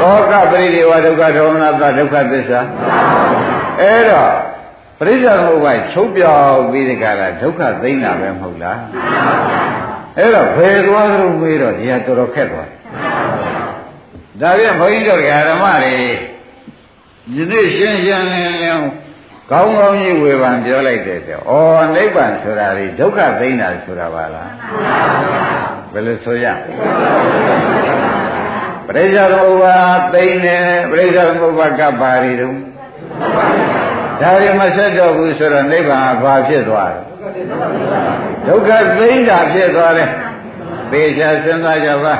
[0.00, 2.60] သောကပရိဒေဝဒုက္ခဒေါမနသဒုက္ခသစ္စာ
[3.80, 4.32] အဲ့တော့
[4.98, 8.80] ပရိစ္ဆေသမုပ္ပါချုပ်ပြောက်ပြီးဒီကလာဒုက္ခသိမ့်တာပဲမဟုတ်လား
[10.18, 12.68] အဲ့တော့ဘယ်သွားသလိုမေးတော့ဒီဟာတော်တော်ခက်သွား
[14.40, 15.96] ဒါပြန်ဘုန်းကြီးတို့ဓမ္မတွေ
[17.36, 18.86] ယနေ့ရှင်းရှင်းလင်းလင်း
[19.50, 21.52] ကောင်းကောင်းကြီးဝေဖန်ပြောလိုက်တဲ့တဲ့ဩ
[21.94, 24.50] နိဗ္ဗာန်ဆိုတာဒီဒုက္ခသိမ့်တာဆိုတာပါလား
[25.92, 26.46] ဘယ်လိုဆိုရ
[28.86, 29.76] ပရိစ္ဆေသမုပ္ပါ
[30.14, 32.58] သိမ့်တယ်ပရိစ္ဆေသမုပ္ပါကပါရီတုံး
[34.20, 37.00] ဒါရီမဆက်တော့ဘူးဆိုတော့နိဗ္ဗာန်ဘာဖြစ်သွားလဲ
[38.46, 40.10] ဒုက္ခသိမ့်တာဖြစ်သွားတယ်
[40.90, 42.14] သေချာစဉ်းစားကြပါ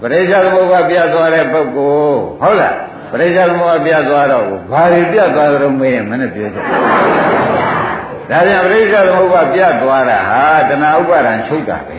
[0.00, 2.76] ပရိစ္ဆေသမုပ္ပါပြတ်သွားတဲ့ပုဂ္ဂိုလ်ဟုတ်လား
[3.10, 6.58] ပရိစ္ဆေသမုပ္ပါပြတ်သွားတော့ဘာတွေပြတ်သွားကြလို့မေးရင်မနဲ့ပြောကြ
[8.30, 11.98] ဒါပြန်ပရိစ္ဆေသမုပ္ပါပြတ်သွားတာဟာတဏှာဥပါဒံချုပ်တာပဲ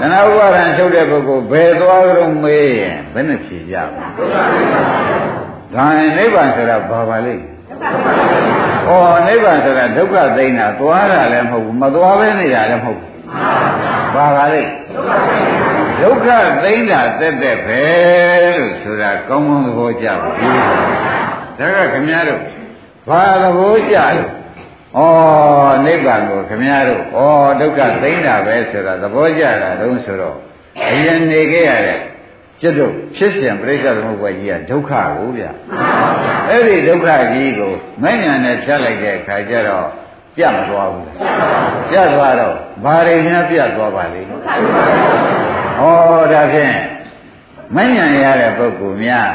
[0.00, 4.06] တဏှာဥပါဒံချုပ်တဲ့ပုဂ္ဂိုလ်ဘယ်သွားကြလို့မေးရင်ဘယ်နဲ့ဖြေကြမလဲ
[5.74, 7.42] ဒါရင်နိဗ္ဗာန်ဆိုတာဘာပါလိမ့်
[8.88, 8.90] ဩ
[9.26, 13.10] နိဗ္ဗာန်ဆိုတာဒုက္ခသိမ်းတာသွားတာလည်းမဟုတ်ဘူးမသွားဘဲနေတာလည်းမဟုတ်ဘူး
[14.14, 14.70] ဘာပါလိမ့်
[16.02, 16.28] ဒုက္ခ
[16.64, 17.82] သိမ်းတာတက်တက်ပဲ
[18.56, 20.58] လို့ဆိုတာကောင်းကောင်းသဘောကျပါဘူး
[21.58, 22.40] ဒါကခင်ဗျားတို့
[23.08, 24.30] ဘာသဘောကျလို့
[24.98, 25.02] ဩ
[25.84, 27.20] နိဗ္ဗာန်ကိုခင်ဗျားတို့ဩ
[27.60, 30.36] ဒုက္ခသိမ်းတာပဲဆိုတာသဘောကျတာတုံးဆိုတော့
[30.90, 31.98] အရင်နေခဲ့ရတဲ့
[32.60, 35.44] ကျွတ်တို့ဖြစ်စဉ်ပြိဿသမုပ္ပါကြီးကဒုက္ခကိုဗျ
[36.48, 39.86] အဲ့ဒီဒုက္ခကြီးကိုမဲ့ညာနဲ့ဖြတ်လိုက်တဲ့အခါကျတော့
[40.36, 41.04] ပြတ်မသွားဘူး
[41.90, 44.28] ပြတ်သွားတော့ဘာတွေများပြတ်သွားပါလိမ့်
[45.82, 45.84] ဩ
[46.32, 46.76] ဒါဖြင့်
[47.76, 49.32] မဲ့ညာရတဲ့ပုဂ္ဂိုလ်များ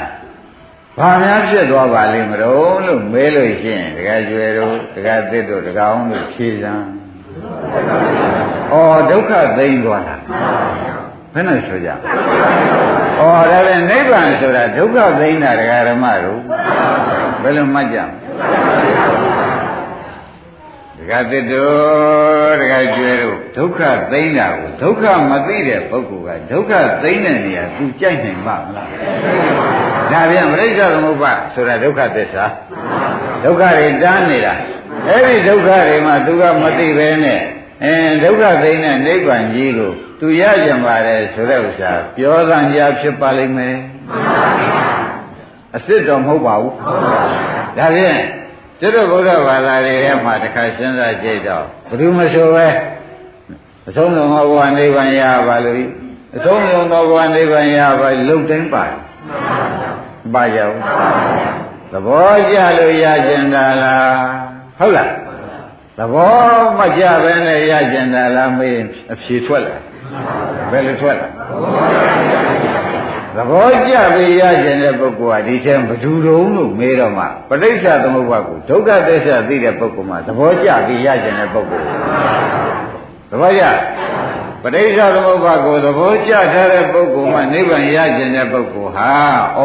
[0.97, 6.85] ဘာများဖြစ်သွားပါလိမ့်မလို့လို့မေးလို့ရှိရင်တကယ်ကျွယ်တို့တကယ်သစ်တို့တကအောင်တို့ဖြေစမ်း
[8.71, 8.75] ဩ
[9.09, 10.15] ဒုက္ခသိမ်းသွားတာ
[11.33, 11.93] ဘယ်နဲ့ဆိုကြဩ
[13.19, 16.39] ဒါလည်းနိဗ္ဗာန်ဆိုတာဒုက္ခသိမ်းတာဒကာဓမ္မတို့
[17.41, 19.06] ဘယ်လိုမှတ်ကြမလဲဒ
[21.09, 26.71] ကာသစ်တို့ဒကာကျွဲတို့ဒုက္ခသိမ်းတာကိုဒုက္ခမသိတဲ့ပုဂ္ဂိုလ်ကဒုက္ခ
[27.03, 28.89] သိမ်းတဲ့နေရာသူကြိုက်နိုင်ပါမလား
[30.11, 32.45] ဒါပြန်ပြိဿသမုပ္ပါဆိုတာဒုက္ခသစ္စာ
[33.43, 34.53] ဒုက္ခတွေတားနေတာ
[35.07, 37.41] အဲ့ဒီဒုက္ခတွေမှာသူကမသိပဲနဲ့
[37.83, 37.93] အဲ
[38.23, 43.75] ဒုက္ခသိမ်းတဲ့နိဗ္ဗာန်ကြီးကိုသူရကြပါတယ်ဆိုတဲ့ဥစ္စာပြောသံကြားဖြစ်ပါလိမ့်မယ်
[45.73, 46.73] အစ်စ်တော်မဟုတ်ပါဘူး
[47.77, 48.19] ဒါဖြင့်
[48.79, 52.67] ကျွတ်တို့ဘုရားဘာသာတွေထဲမှာတစ်ခါစဉ်းစားကြည့်တော့ဘယ်သူမဆိုပဲ
[53.87, 55.85] အဆုံးစုံသောဘဝနိဗ္ဗာန်ရပါလို့
[56.35, 58.97] အဆုံးစုံသောဘဝနိဗ္ဗာန်ရပါလုံတိုင်းပါတယ်
[60.33, 60.81] ပါကြဘူး
[61.91, 64.17] သဘောကျလို့ရကျင်တာလား
[64.79, 65.11] ဟုတ်လား
[65.97, 66.33] သဘော
[66.79, 68.77] မကျပဲနဲ့ရကျင်တာလားမေး
[69.13, 69.77] အဖြေထွက်လာ
[70.71, 71.27] ဘယ်လိုထွက်လာ
[73.37, 81.85] သဘောကျပြီးရကျင်တဲ့ပုဂ္ဂိုလ်ဟာဒီထဲဘဒူတုံးလို့မေးတော့မှပဋိစ္စသမုပ္ပါကိုဒုက္ခသစ္စာသိတဲ့ပုဂ္ဂိုလ်မှာသဘောကျပြီးရကျင်တဲ့ပုဂ္ဂိုလ်
[83.31, 83.63] သဘောကျ
[84.63, 89.11] ပရိစ္ဆသမုပ္ပါကိုသဘောကျထားတဲ့ပုဂ္ဂိုလ်မှနိဗ္ဗာန်ရကျင်တဲ့ပုဂ္ဂိုလ်ဟာ
[89.57, 89.61] ဩ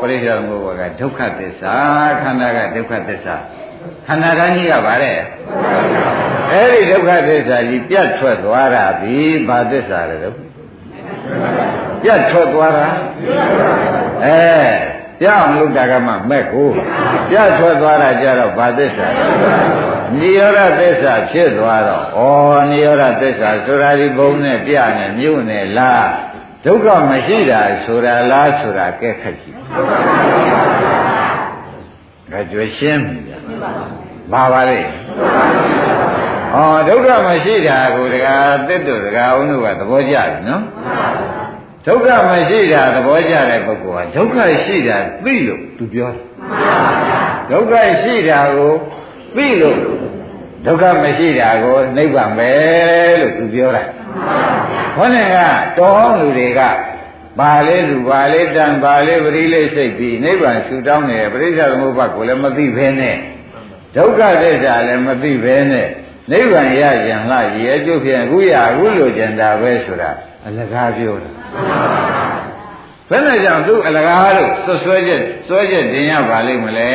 [0.00, 1.74] ပရိစ္ဆသမုပ္ပါကဒုက္ခသစ္စာ
[2.22, 3.36] ခန္ဓာကဒုက္ခသစ္စာ
[4.06, 5.16] ခန္ဓာတိုင်းကြီးကဗါတဲ့
[6.52, 9.16] အဲ့ဒီဒုက္ခသစ္စာကြီးပြတ်ထွက်သွားတာဒီ
[9.48, 10.36] ဘာသစ္စာလဲတော့
[12.02, 12.86] ပြတ်ထွက်သွားတာ
[14.24, 14.40] အဲ
[15.20, 16.70] ပြအောင်လုပ်တာကမှမဲ့ကို
[17.30, 19.08] ပြတ်ထွက်သွားတာကြတော့ဘာသစ္စာ
[20.18, 26.08] နိရောဓသစ္စာဖြစ်သွားတော့ဩနိရောဓသစ္စာဆိုတာဒီဘုံနဲ့ပြနဲ့မြုပ်နဲ့လား
[26.64, 29.56] ဒုက္ခမရှိတာဆိုတာလားဆိုတာကဲခက်ကြည့်
[32.32, 33.38] ဒါကြွရှင်းပြီဗျာ
[34.32, 34.78] ဘာပါလဲ
[36.54, 36.56] ဩ
[36.88, 40.62] ဒုက္ခမရှိတာကိုတကားတစ်တို့တကားအောင်တို့ကသဘောကျတယ်နော်
[41.88, 46.22] ဒုက္ခမရှိတာသဘောကျတဲ့ပုဂ္ဂိုလ်ကဒုက္ခရှိတာသိလို့သူပြောတယ်
[47.50, 47.72] ဒုက္ခ
[48.02, 48.72] ရှိတာကို
[49.36, 49.78] သိလို့
[50.66, 52.50] ဒုက္ခမရှိတာကိုနိဗ္ဗာန်ပဲ
[53.20, 53.82] လို့သူပြောတာ
[54.96, 55.36] ခေါင်းက
[55.78, 56.60] တော်ဟောင်းလူတွေက
[57.38, 63.16] ပါလေးလူပါလေးတန်ပါလေးပရိလေးစိတ်ပြီးနိဗ္ဗာန်ဆူတောင်းနေပရိစ္ဆေသမုပ္ပါကိုလည်းမသိဘဲနဲ့
[63.96, 65.88] ဒုက္ခသစ္စာလည်းမသိဘဲနဲ့
[66.30, 70.10] နိဗ္ဗာန်ရကြံလားရေကျုပ်ဖြင့်အခုရအခုလိုကြံတာပဲဆိုတာ
[70.46, 71.37] အလကားပြောတာ
[73.10, 76.90] ဘယ်နဲ့ကြောင့်သူအလကားလို့ဆွဆွဲချက်ဆွဲချက်တင်ရပါလိမ့်မလဲ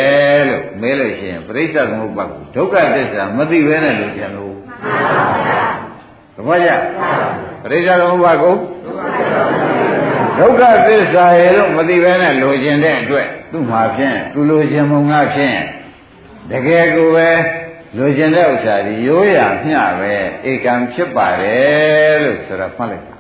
[0.48, 4.54] လို့မေးလို့ရှိရင်ပြိဿသမုပ္ပါကိုဒုက္ခသစ္စာမသိဘဲနဲ့လို့ကြံလို့
[6.36, 6.70] သဘောကျ
[7.70, 8.56] ပြိဿသမုပ္ပါကို
[10.40, 15.58] ဒုက္ခသစ္စာရဲ့လို့မသိဘဲနဲ့လိုချင်တဲ့အတွက်သူ့မှာဖြင့်သူလိုချင်မုံငါဖြင့်
[16.52, 17.30] တကယ်ကိုပဲ
[17.98, 20.14] လိုချင်တဲ့ဥစ္စာဒီရိုးရမျှပဲ
[20.52, 23.16] ဧကံဖြစ်ပါတယ်လို့ဆိုတော့မှတ်လိုက်ပါ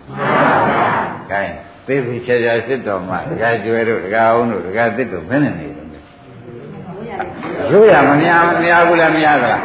[1.34, 5.84] မှန်ပါဗျာ gain သိပြီချာချာစစ်တော်မှာဒကာကျွဲတို့ဒကာအောင်တို့ဒကာသစ်တို့ဘယ်နဲ့နေလဲ
[7.72, 9.62] ရိုးရမများမများဘူးလားများသလား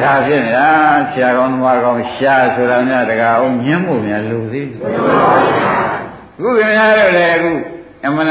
[0.00, 0.68] ဒါဖြင့်ဗျာ
[1.12, 4.68] ဆရာကောင်းသမားကောင်းရှားဆိုတာများဒကာအောင်ညှင်းမှုများလူသေး
[6.40, 7.52] ခုခင်ဗျားတို့လည်းအခု
[8.06, 8.28] အမှန်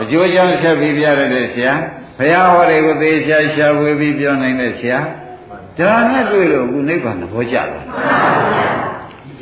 [0.00, 1.72] အကျိုးကြောင့်ဆက်ပြီးပြရတဲ့ဆရာ
[2.18, 4.98] ဘုရားဟောတွေကိုသေချာရှာဝေပြီးပြောနိုင်တဲ့ဆရာ
[5.78, 7.82] ဒါနဲ့တွေ့လို့အခုနိဗ္ဗာန်သဘောကျတယ်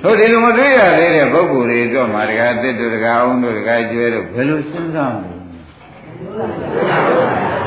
[0.02, 5.34] ဟုတ်ဒီလိုမတွေ့ရသေးတဲ့ပုဂ္ဂိုလ်တွေတော့မှတကားတစ်တို့တကားအောင်တို့တကားကျွဲတို့ဘယ်လိုစဉ်းစားမလဲ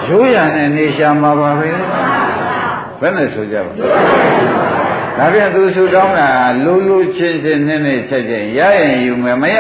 [0.08, 1.70] ရိုးရနဲ့နေရှာမှာပါပဲ
[3.02, 3.72] ဘယ်နဲ့ဆိုကြပါ
[5.18, 6.30] ဒါပြန်သူဆူတောင်းတာ
[6.64, 9.60] လူလူချင်းချင်းနဲ့နဲ့ချက်ချင်းရရင်ယူမယ်မရ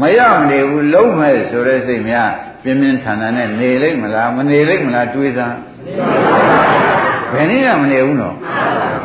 [0.00, 2.30] မရမနေဘူးလုံးမဲ့ဆိုတဲ့စိတ်များ
[2.62, 5.54] ပြင်းပြင်းထန်ထန်နဲ့နေလိမ့်မလားမနေလိမ့်မလားတွေးစား
[7.32, 8.36] ဘယ်နည်းကမနေဘူးနော်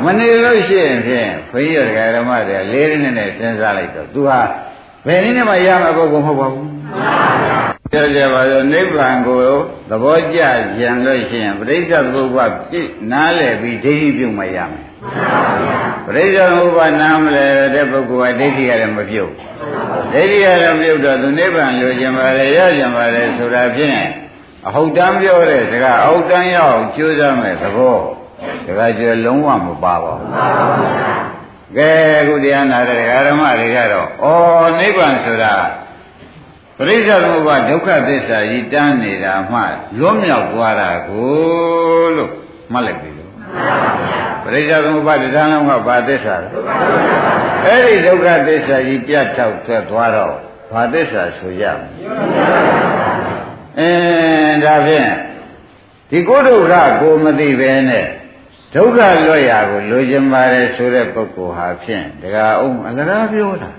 [0.06, 4.40] မနေလို့ရှိရင်ဖြင့်ခွင့်ရတဲ့ဓမ္မတွေလေးလေးနဲ့နဲ့စဉ်းစားလိုက်တော့ तू ဟာ
[5.08, 6.70] ဘယ်နည်းနဲ့မှရမှာပုဂ္ဂိုလ်မဟုတ်ပါဘူး
[7.92, 9.40] ပြောကြပါစို့နိဗ္ဗာန်ကို
[9.90, 10.40] သဘောကျ
[10.78, 14.86] ကြံလို့ရှိရင်ပရိစ္ဆေသမုပ္ပါပြည့်နားလည်ပြီးဒိဋ္ဌိပြုတ်မှရမယ်
[16.06, 19.32] ပရိစ္ဆေသမုပ္ပါနားမလဲတဲ့ပုဂ္ဂိုလ်ကဒိဋ္ဌိကလည်းမပြုတ်
[20.14, 24.02] ဒိဋ္ဌိကလည်းမပြုတ်တော့သူနိဗ္ဗာန်လိုချင်ပါလေရချင်ပါလေဆိုတာဖြင့်
[24.68, 27.98] အဟုတ်တမ်းပြောတဲ့စကားအဟုတ်တမ်းရအောင်ကြိုးစားမယ်သဘော
[28.66, 30.30] တခါကျလုံးဝမပါပါဘူး
[31.78, 35.54] ကဲအခုတရားနာတဲ့ဓမ္မတွေကတော့ဩနိဗ္ဗာန်ဆိုတာ
[36.78, 39.60] ပရိစ္ဆေသမုပ္ပါဒုက္ခသစ္စာကြီးတန်းနေတာမှ
[40.00, 42.32] လွတ်မြောက်သွားတာကိုလို့
[42.74, 43.32] မှတ်လိုက်ပြီလို့
[44.44, 46.50] ပရိစ္ဆေသမုပ္ပါတရားလုံးကဘာသစ္စာလဲ
[47.66, 50.36] အဲ့ဒီဒုက္ခသစ္စာကြီးပြတ်ထောက်ထွက်သွားတော့
[50.72, 51.90] ဘာသစ္စာဆိုရမလဲ
[53.80, 55.12] အင်းဒါဖြင့်
[56.10, 58.08] ဒီကိုဒုက္ခကိုမသိပဲနဲ့
[58.76, 63.70] ဒုက္ခလွတ်ရာကိုလိုချင်ပါတယ်ဆိုတဲ့ပုဂ္ဂိုလ်ဟာဖြင့်တကအောင်အလကားပြောတာ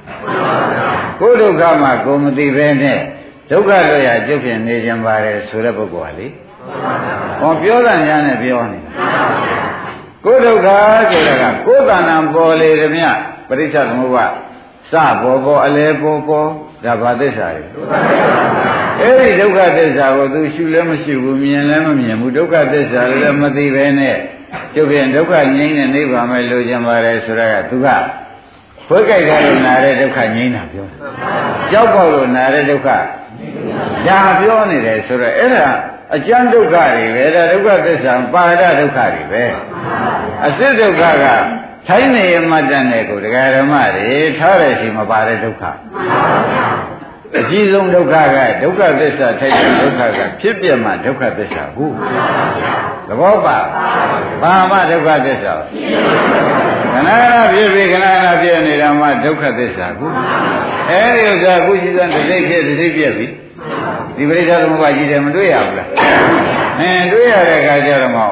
[1.21, 3.01] ကိုဒုက္ခမှာကိုမသိပဲနဲ့
[3.51, 6.27] ဒုက္ခလွတ်ရာကျုပ်ဖြင့်နေချင်ပါတယ်ဆိုတဲ့ပုဂ္ဂိုလ်ဟာလေ
[7.41, 8.81] ဟောပြောတာညာနဲ့ပြောနေ
[10.25, 10.69] ကိုဒုက္ခ
[11.11, 13.05] ဆိုတာကကိုယ်တဏ္ဍာပေါ်လေသည်မြ
[13.49, 14.27] ပရိစ္ဆသမုပ္ပါ
[14.91, 16.49] စပေါ်ပေါ်အလဲပေါ်ပေါ်
[16.85, 17.63] ဒါဘာသစ္စာလဲ
[19.01, 24.17] အဲ့ဒီဒုက္ခသစ္စာကိုသူရှုလည်းမရှိဘူးမြင်လည်းမမြင်ဘူးဒုက္ခသစ္စာလည်းမသိပဲနဲ့
[24.75, 27.89] ကျုပ်ပြန်ဒုက္ခငြိမ်းတဲ့နိဗ္ဗာန်ပဲလိုချင်ပါတယ်ဆိုတော့သူက
[28.87, 30.87] ဖွေးကြိုက်တဲ့နာတဲ့ဒုက္ခငြိမ်းတာပြော
[31.73, 32.89] ကြောက်ပေါက်လို့နာတဲ့ဒုက္ခ
[34.09, 35.67] ဒါပြောနေတယ်ဆိုတော့အဲ့ဒါ
[36.15, 39.45] အကျဉ်းဒုက္ခတွေပဲဒါဒုက္ခသစ္စာပါဒဒုက္ခတွေပဲ
[40.47, 41.25] အစစ်ဒုက္ခက
[41.89, 45.63] ထိုင်းနေမှတ်တဲ့ကိုဒကာဓမ္မတွေထားတဲ့ရှိမပါတဲ့ဒုက္ခ
[47.39, 51.91] အကြီးဆုံးဒုက္ခကဒုက္ခသစ္စာထိုက်တဲ့ဒုက္ခကဖြစ်ပြမှဒုက္ခသစ္စာကို
[53.09, 53.59] သဘောပါ
[54.43, 55.53] ဘာမှဒုက္ခသစ္စာ
[56.93, 60.11] ခဏခဏဖြစ်ပြီးခဏခဏဖြစ်နေတာမှဒုက္ခသစ္စာကို
[60.91, 63.27] အဲဒီဥစ္စာအခုရှိတဲ့တိတ်ဖြစ်တိတ်ပြက်ပြီ
[64.17, 65.89] ဒီပရိစ္ဆေသမုပ္ပါကြီးတယ်မတွေ့ရဘူးလား
[66.81, 68.27] အင်းတွေ့ရတဲ့အခါကျတော့မှဩ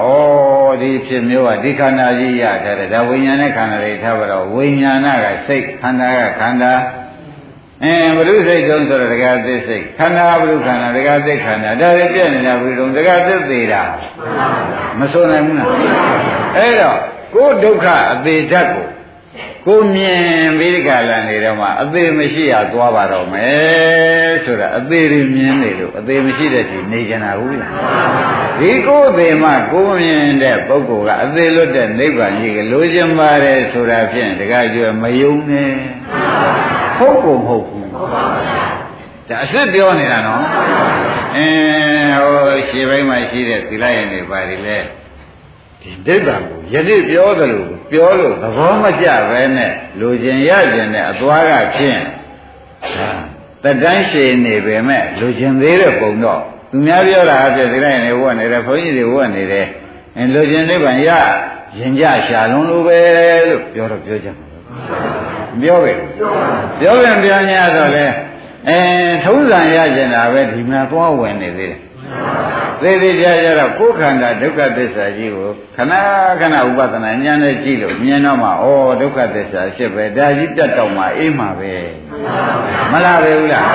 [0.82, 6.72] ဒီဖြစ်မျိုးကဒီခန္ဓာကြီးရထားတယ်ဒါဝိညာဉ်နဲ့ခန္ဓာတွေထားပါတော့ဝိညာဏကစိတ်ခန္ဓာကခန္ဓာ
[7.84, 13.82] အင်းဘုရုစိတ်တုံးဆိုတော့ဒကာသစ္စိတ်ခန္ဓာဘုရုခန္ဓာဒကာသစ္ခန္ဓာဒါတွေပြည့်နေတာဘုရုတုံးဒကာသစ္သေးတာ
[14.98, 15.68] မဆိုနိုင်ဘူးလား
[16.56, 16.98] အဲ့တော့
[17.34, 18.88] ကိုယ်ဒုက္ခအသေးဓာတ်ကို
[19.66, 27.72] ကိုမြင်ပြီးဒီကလာနေတော့မှအသေးမရှိရသွားပါတော့မယ်ဆိုတာအသေးတွေမြင်နေလို့အသေးမရှိတဲ့ဒီနေကြတာဟုတ်လား
[28.60, 35.72] ဒီကိုယ်သေးမှကိုမြင်တဲ့ပုဂ္ဂိုလ်ကအသေးလွတ်တဲ့နိဗ္ဗာန်ကြီးကလိုချင်ပါတယ်ဆိုတာဖြင့်တကကြွမယုံနဲ့
[36.98, 40.42] ဟုတ်ကိုမဟုတ်ဘူးဒါအစ်စ်ပြောနေတာနော်
[41.36, 44.78] အင်းဟိုရှေ့ပိုင်းမှာရှိတဲ့သီလရင်တွေပါတယ်လေ
[45.82, 52.00] ဒီဒိဋ္ဌံကိုယနေ့ပြောသလိုပြောလို့သဘောမကျပဲနဲ့လူကျင်ရကျင်တဲ့အသွားကဖြင့်
[53.62, 59.66] တတန်းရှည်နေပေမဲ့လူကျင်သေးတဲ့ပုံတော့သူများပြောတာအဖြစ်ဒီလိုက်နေဝတ်နေတယ်ဘုန်းကြီးတွေဝတ်နေတယ်
[60.16, 61.10] အဲလူကျင်နိဗ္ဗာန်ရ
[61.78, 62.98] ရင်ကြရှာလုံးလိုပဲ
[63.48, 64.46] လို့ပြောတော့ပြောကြမှာ
[65.60, 65.92] ပြောပဲ
[66.80, 68.06] ပြောပြန်ပြန်ညာတော့လေ
[68.68, 68.78] အဲ
[69.24, 71.78] ထုံးစံရကျင်တာပဲဒီမှာသွားဝင်နေသေးတယ်
[72.80, 75.92] သေသေးချာချာတော့ကိုယ်ခန္ဓာဒုက္ခသစ္စာကြီးကိုခဏ
[76.40, 78.52] ခဏဥပဒနာဉာဏ်နဲ့ကြည့်လို့မြင်တော့မှဩ
[79.00, 81.74] ဒုက္ခသစ္စာရှစ်ပဲဒါကြီးတက်တော့မှအေးမှာပဲ
[82.92, 83.66] မလားပဲဘူးလား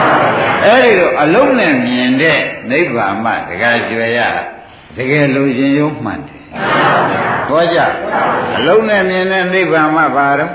[0.66, 2.40] အဲ့ဒီတော့အလုံးနဲ့မြင်တဲ့
[2.72, 4.20] နိဗ္ဗာန်မှတကယ်ကြွယ်ရ
[4.98, 6.42] တကယ်လိုချင်ရုံမှန်တယ်
[7.50, 7.80] ဟောကြ
[8.58, 10.52] အလုံးနဲ့မြင်တဲ့နိဗ္ဗာန်မှဘာတော့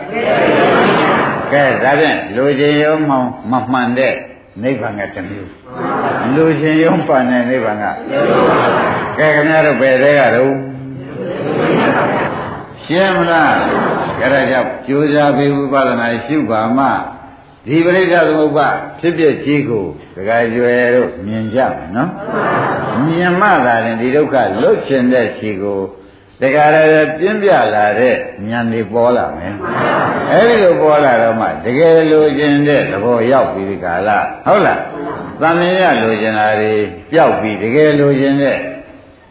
[1.53, 3.17] ကဲဒါဖြင့်လိုချင်ရုံမှ
[3.51, 4.15] မမှန်တဲ့
[4.63, 5.51] နိဗ္ဗာန်ကတစ်မျိုး
[6.35, 7.85] လူရှင်ယုံပါတဲ့နိဗ္ဗာန်က
[9.19, 10.53] ကဲခင်ဗျားတို့ဘယ်တဲကတော့
[12.85, 13.57] ရှင်းမလား
[14.19, 16.87] ကြရကြောင့်ကြိုးစားပြီးဥပဒနာရှုပါမှ
[17.67, 18.69] ဒီပရိစ္ဆေသမုပ္ပါ
[19.01, 22.11] ဖြစ်ဖြစ်ကြီးကိုဒကာကျွယ်တို့မြင်ကြမယ်နော်
[23.07, 25.81] မြင်မှသာရင်ဒီဒုက္ခလွတ်ချင်တဲ့ခြေကို
[26.43, 28.15] တခါတည်းပြင်းပြလာတဲ့
[28.49, 29.55] ဉာဏ်တွေပေါ်လာမယ်
[30.31, 34.11] အဲဒီလိုပေါ်လာတော့မှတကယ်လိုချင်တဲ့သဘောရောက်ပြီးဒီကာလ
[34.47, 34.81] ဟုတ်လား
[35.41, 36.75] သံမြင်ရလိုချင်တာတွေ
[37.13, 38.59] ကြောက်ပြီးတကယ်လိုချင်တဲ့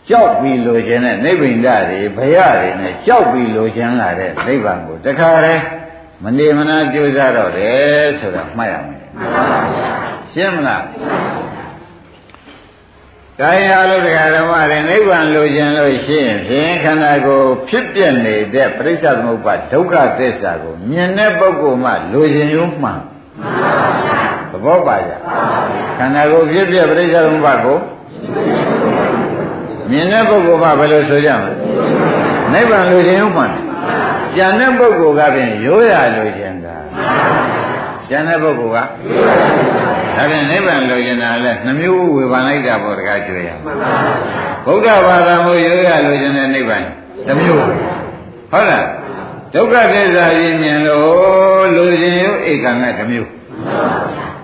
[0.09, 5.63] ကြောက်ပြီးလိုချင်တဲ့နိဗ္ဗိန္ဒတွေဘယတွေနဲ့ကြောက်ပြီးလိုချင်လာတဲ့နိဗ္ဗာန်ကိုတခါတည်း
[6.23, 9.01] မနေမနာကြိုးစားတော့တယ်ဆိုတာမှတ်ရမယ်
[10.33, 10.83] ရှင်းမလား
[13.41, 22.99] ကာယအလုပ်တရားဓမ္မတွေနိဗ္ဗာန်လိုချင်လို့ရှိရင်ဖြင့်ခန္ဓာကိုယ်ဖြစ်ပြနေတဲ့ပရိစ္ဆေသမုပ္ပါဒုက္ခသစ္စာကိုမြင်တဲ့ပုဂ္ဂိုလ်မှလိုချင်ရုံမှန်
[24.51, 25.11] သဘောပါကြ
[25.97, 27.77] ခန္ဓာကိုယ်ဖြစ်ပြပရိစ္ဆေသမုပ္ပါကို
[29.89, 31.53] မြင်တဲ့ပုဂ္ဂိုလ်မှဘယ်လိုဆိုကြမလဲ
[32.53, 33.51] နိဗ္ဗာန်လိုချင်ရုံမှန်
[34.35, 36.75] ကျန်တဲ့ပုဂ္ဂိုလ်ကဖြင့်ရိုးရလိုချင်တာ
[38.11, 43.49] ကျန်တဲ့ပုဂ္ဂိုလ်ကဒါဖြင့်နိဗ္ဗာန်လိုချင်တာလဲနှမျိုးဝေဖန်လိုက်တာပေါ့တကားကျွေးရ
[44.65, 46.83] ဗုဒ္ဓဘာသာမို့ရိုးရလိုချင်တဲ့နိဗ္ဗာန်
[47.27, 47.59] တစ်မျိုး
[48.51, 48.85] ဟုတ်လား
[49.53, 53.29] ဒုက္ခသစ္စာကြီးမြင်လို့လိုချင်ရုပ်ဧကံကတစ်မျိုး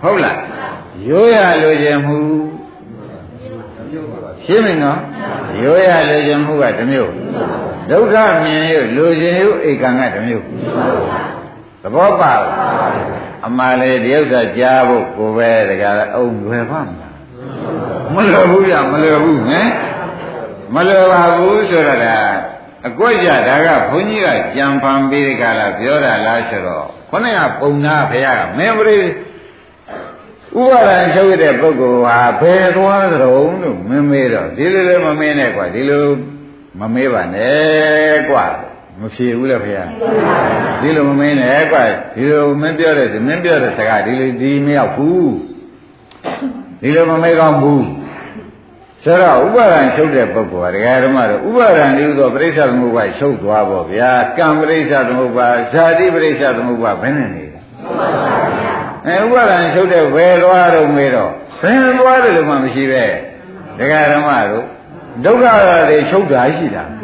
[0.04, 0.40] ဟုတ်လား
[1.08, 2.18] ရိုးရလိုချင်မှု
[4.46, 5.00] ရှင်းမင်းနော်
[5.62, 7.12] ရိုးရလိုချင်မှုကတစ်မျိုး
[7.92, 10.46] ဒုက္ခမြင်ရုပ်လိုချင်ရုပ်ဧကံကတစ်မျိုး
[11.82, 17.16] သဘောပါလားအမှန်လေဒီဥစ္စာကြားဖို့ကိုပဲတကယ်အုံလွယ်ပါမလား
[18.14, 19.68] မလွယ်ဘူးရမလွယ်ဘူးဟင်
[20.74, 22.00] မလွယ်ပါဘူးဆိုတော့
[22.88, 36.08] အကွက်ကြဒါကဘုန်းကြီးကကြံဖန်ပြီးဒီကလာပြောတာလားဆိုတော့ခေါင်းကပုံနာဖရာကမင်းပရိဥပါဒံချုပ်ရတဲ့ပုဂ္ဂိုလ်ဟာဘယ်သွားကြုံလို့မင်းမေးတော့ဒီလိုလည်းမမေးနဲ့ကွာဒီလို
[36.80, 38.46] မမေးပါနဲ့ကွာ
[39.02, 39.74] မဖြေဘူးလေဖေ။
[40.82, 41.78] ဒီလိုမမင်းနဲ့ကွ
[42.16, 45.28] ဒီလိုမင်းပြောတဲ့မင်းပြောတဲ့စကားဒီလိုဒီမရောက်ဘူး။
[46.82, 47.82] ဒီလိုမမေးကောင်းဘူး။
[49.04, 57.60] ဆိုတော့ဥပါဒံချုပ်တဲ့ပုဂ္ဂိုလ်ဟာတရားဓမ္မတော့ဥပါဒံဒီလိုပရိစ္ဆသမုပ္ပါချုပ်သွားပေါ့ဗျာ။ကံပရိစ္ဆသမုပ္ပါဇာတိပရိစ္ဆသမုပ္ပါဘယ်နဲ့နေလဲ။
[59.08, 61.32] အဲဥပါဒံချုပ်တဲ့ဘယ်သွားတော့မေးတော့
[61.62, 63.06] ဘယ်သွားတယ်လို့မှမရှိပဲ။
[63.80, 64.66] တရားဓမ္မတို့
[65.26, 65.46] ဒုက္ခ
[65.90, 67.04] တွေချုပ်တာရှိတာ။ဒ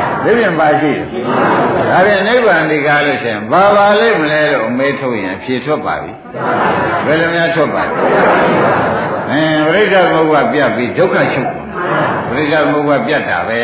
[0.00, 0.01] ပြ
[0.46, 1.04] င်ပါရှိတယ်။
[1.90, 6.12] ဒါပြန်နိဗ္ဗာန်ဒီကားလို့ရှိရင်ဘာပါလိမ့်မလဲလို့အမေးထုတ်ရင်ဖြေထွက်ပါပြီ။
[7.06, 7.92] ဘယ်လိုများထွက်ပါလဲ။
[9.30, 11.50] အင်းပရိစ္ဆေသမုပ္ပါပြတ်ပြီးဒုက္ခချုပ်။
[12.28, 13.62] ပရိစ္ဆေသမုပ္ပါပြတ်တာပဲ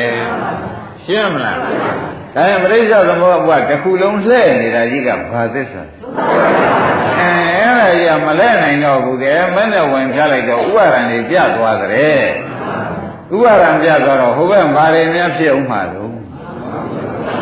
[1.05, 1.59] ။ရှင်းမလား။
[2.35, 5.83] ဒါရင်ပရိစ္ဆေသမုပ္ပါတစ်ခုလုံးလှည့်နေတာကြီးကဘာသစ္စာ။
[7.21, 12.23] အဲအဲ့ဒါကြီးမလဲနိုင်တော့ဘူးကဲမင်းနဲ့ဝင်ဖြားလိုက်တော့ဥပါဒံတွေပြတ်သွားတဲ့။
[13.35, 16.08] ဥပါဒံပြတ်သွားတော့ဟိုဘက်ဘာတွေများဖြစ်အောင်မှာလို့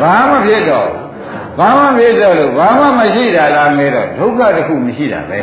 [0.00, 0.90] ဘာမှဖြစ်တော့
[1.58, 5.38] ဘာမှဖြစ်တော့လို့ဘာမှမရှိတာလားမေးတော့ဒုက္ခတစ်ခုမရှိတာပဲ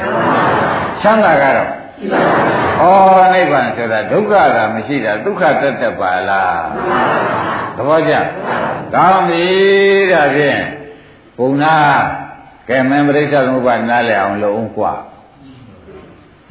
[1.01, 2.21] ချမ်းသာကတော့ရှိပါ
[2.79, 6.63] ဘူးဩနိဗ္ဗာန်ဆိုတာဒုက္ခတာမရှိတာဒုက္ခတတ်တတ်ပါလား
[7.75, 8.13] သဘောကျ
[8.95, 9.45] ကောင်းပြီ
[10.11, 10.61] ဒါဖြင့်
[11.37, 11.75] ဘုံနာ
[12.69, 14.93] ကဲမင်းပြိဿသမုပ္ပါနားလည်အောင်လုပ်အောင်กว่า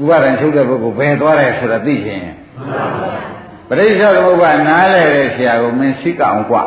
[0.01, 2.25] ဥပါဒံချုပ်တဲ့ပုဂ္ဂိုလ်ဘယ်သွားတယ်ဆိုတာသိခြင်း
[3.69, 6.65] ပရိစ္ဆေသမုပ္ပါနားလည်တဲ့ဆရာကိုမင်းသိကအောင်กว่า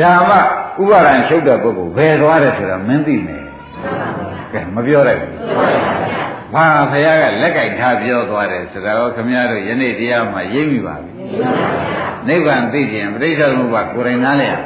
[0.00, 0.36] ဒါမှ
[0.80, 3.44] ဥပါဒံချုပ်တဲ့ပုဂ္ဂိုလ်ဘယ်သွားတယ်ဆိုတာမင်းသိမယ်
[4.52, 5.34] ကဲမပြောလိုက်ဘူး
[6.54, 11.12] ဘာဖခင်ကလက်ကြိုက်ထားပြောသွားတယ်ဆိုတာတော့ခမည်းတော်ယနေ့တရားမှာရိပ်မိပါပြီ
[12.28, 14.56] နိဗ္ဗာန်သိခြင်းပြိဿသမုပ္ပါကိုယ်တိုင်နားလည်ရ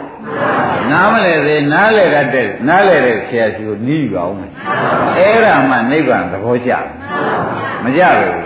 [0.90, 4.52] နားမလဲသေးနားလဲတတ်တဲ့နားလဲတဲ့ဆရာကြီးကိုနီးပါအောင်မယ်
[5.18, 6.72] အဲ့ဒါမှနိဗ္ဗာန်သဘောကျ
[7.84, 8.38] မကြဘူး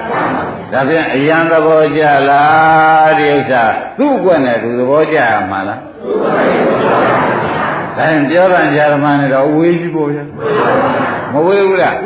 [0.72, 3.62] ဒါပြန်အယံသဘောကျလားဒီဥစ္စာ
[3.98, 5.80] သူ့အကွက်နဲ့သူသဘောကျရမှာလား
[7.96, 10.24] ဒါရင်ပြောတာကြာဓမ္မနဲ့တော့ဝေးကြီးပေါ့ဗျာ
[11.32, 11.96] မဝေးဘူးလား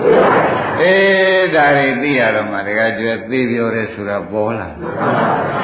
[0.81, 4.69] အေးဒါတွေသိရတော့မှတကယ်ကျွဲသိပြောတယ်ဆိုတာပေါ်လာ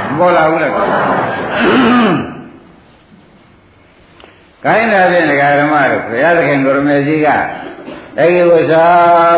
[0.09, 7.28] မပေါ်လာဘူးလားကိုင်းတာဖြင့်ဒကာဓမ္မတို့ဘုရားသခင်ကိုရမေကြီးက
[8.18, 8.87] အဲဒီဝဇာ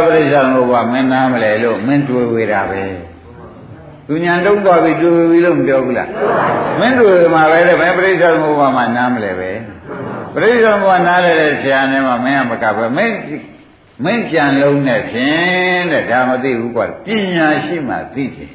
[0.07, 2.83] ပရိစ္ဆေသမုပ္ပါမင်းနားမလဲလို့မင်းတွေ့ဝေတာပဲ
[4.09, 6.11] သူညာတုံးသွားပြီးတွေ့ဝေပြီလို့မပြောဘူးလား
[6.81, 9.51] မင်းတွေ့မှာပဲတဲ့ဘယ်ပရိစ္ဆေသမုပ္ပါမှနားမလဲပဲ
[10.35, 13.17] ပရိစ္ဆေသမုပ္ပါနားလဲတဲ့ဆရာနဲ့မှမင်းကမကပဲမင်း
[14.05, 18.51] မင်းကြံလုံးနဲ့ဖြင့်တဲ့ဒါမသိဘူးကွာပညာရှိမှသိတယ်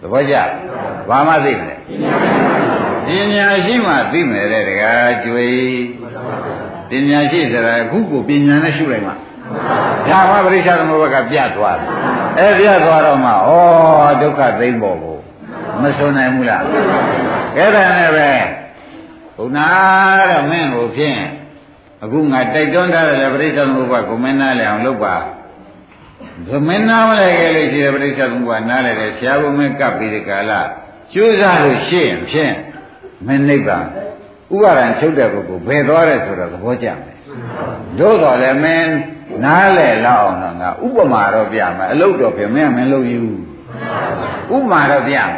[0.00, 0.34] သဘောကျ
[1.08, 1.76] ဘာမှသိမလဲ
[3.06, 5.48] ပညာရှိမှသိမယ်တဲ့တကားကျွေ
[6.90, 9.12] ပညာရှိဆိုတာအခုကိုပညာနဲ့ရှုလိုက်မှ
[10.08, 11.88] ဒါမှပရိစ္ဆသမုပ္ပါကပြတ်သွားတယ်
[12.38, 13.34] အဲပြတ်သွားတော့မှဩ
[14.22, 15.18] ဒုက္ခသိမ့်ပေါ်ကို
[15.82, 16.64] မစွန်နိုင်ဘူးလား
[17.56, 18.30] အဲ့ဒါနဲ့ပဲ
[19.36, 21.18] ဘုရားတဲ့မင်းကိုဖြင့်
[22.02, 25.16] အခုငါတိုက်တွန်းထားတယ်ပရိစ္ဆေသမုပ္ပါကိုမင်းနားလည်အောင်လုပ်ပါ
[26.48, 30.52] ဘမင်းနားမလဲခဲ့လို့ရှိတယ်ပရိစ္ဆေသမုပ္ပါနားလည်တယ်ဆရာကမင်းကပ်ပြီးဒီကာလ
[31.12, 32.54] ကျိုးစားလို့ရှိရင်ဖြင့်
[33.26, 33.84] မင်းနိဗ္ဗာန်
[34.54, 37.11] ဥပါဒံချုပ်တဲ့ပုဂ္ဂိုလ်ဘယ်သွားတယ်ဆိုတော့သဘောကျမယ်
[37.98, 38.92] တို့တော်လည်းမင်း
[39.44, 43.22] နားလဲလောက်အောင်တော့ငါဥပမာတော့ပြမယ်အလုတ်တော့ပြင်မင်းမင်းလုပ်ယူ
[44.54, 45.28] ဥပမာတော့ပြမယ်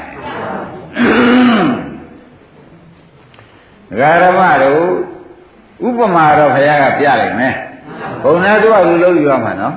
[3.99, 4.85] ဂရမတို့
[5.87, 7.55] ဥပမာတော့ဘုရားကပြလိုက်မယ်
[8.23, 9.75] ဘုံသားတို့ကလူလုံးယူရမှာနော်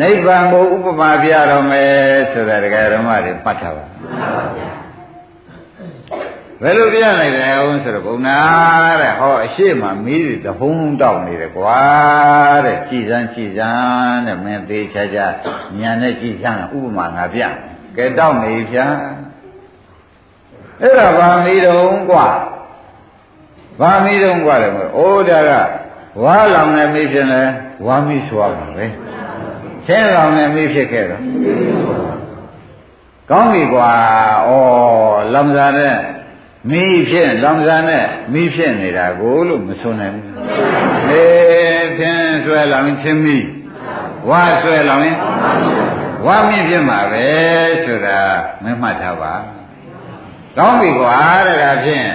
[0.00, 1.90] နိဗ္ဗာန်ကိုဥပမာပြတော့မယ်
[2.32, 3.88] ဆိုတာဒကာဓမ္မတွေပတ်ထားပါဘ
[6.66, 8.38] ယ်လိုပြနိုင်တယ်အောင်ဆိုတော့ဘုံနာ
[9.00, 11.80] တဲ့ဟောအရှိမမီးတွေတဟုံးတောက်နေတယ်ကွာ
[12.64, 15.26] တဲ့ကြည်စမ်းကြည်စမ်းတဲ့မင်းသေးချာချာ
[15.78, 17.40] ညာနဲ့ကြည်စမ်းဥပမာငါပြ
[17.96, 18.86] ကဲတောက်နေဖြာ
[20.80, 22.26] အဲ့ဒါဗာမီးတုံးကွာ
[23.80, 25.50] ဗာမီးတုံးကွာတယ်မို့အိုးဒါက
[26.22, 27.42] ဝါလောင်နေမီးဖြစ်လဲ
[27.86, 28.86] ဝါမီးဆိုရမှာပဲ
[29.86, 31.22] ချင်းလောင်နေမီးဖြစ်ခဲ့တော့
[33.30, 33.90] ကောင်းပြီကွာ
[34.48, 34.50] ဩ
[35.34, 35.96] လမ်ဇာနဲ့
[36.70, 40.24] မီးဖြစ်လောင်စာနဲ့မီးဖြစ်နေတာကိုလို့မဆိုနိုင်ဘူး။
[41.10, 43.46] အေးဖြင်းဆွဲလောင်ချင်းမီး
[44.28, 45.16] ဝါဆွဲလောင်ရင်
[46.26, 47.26] ဝါမီးဖြစ်မှာပဲ
[47.84, 48.20] ဆိုတာ
[48.62, 49.34] မမှတ်ထားပါ။
[50.58, 52.08] ကောင်းပြီကွာတဲ့ဒါဖြင့်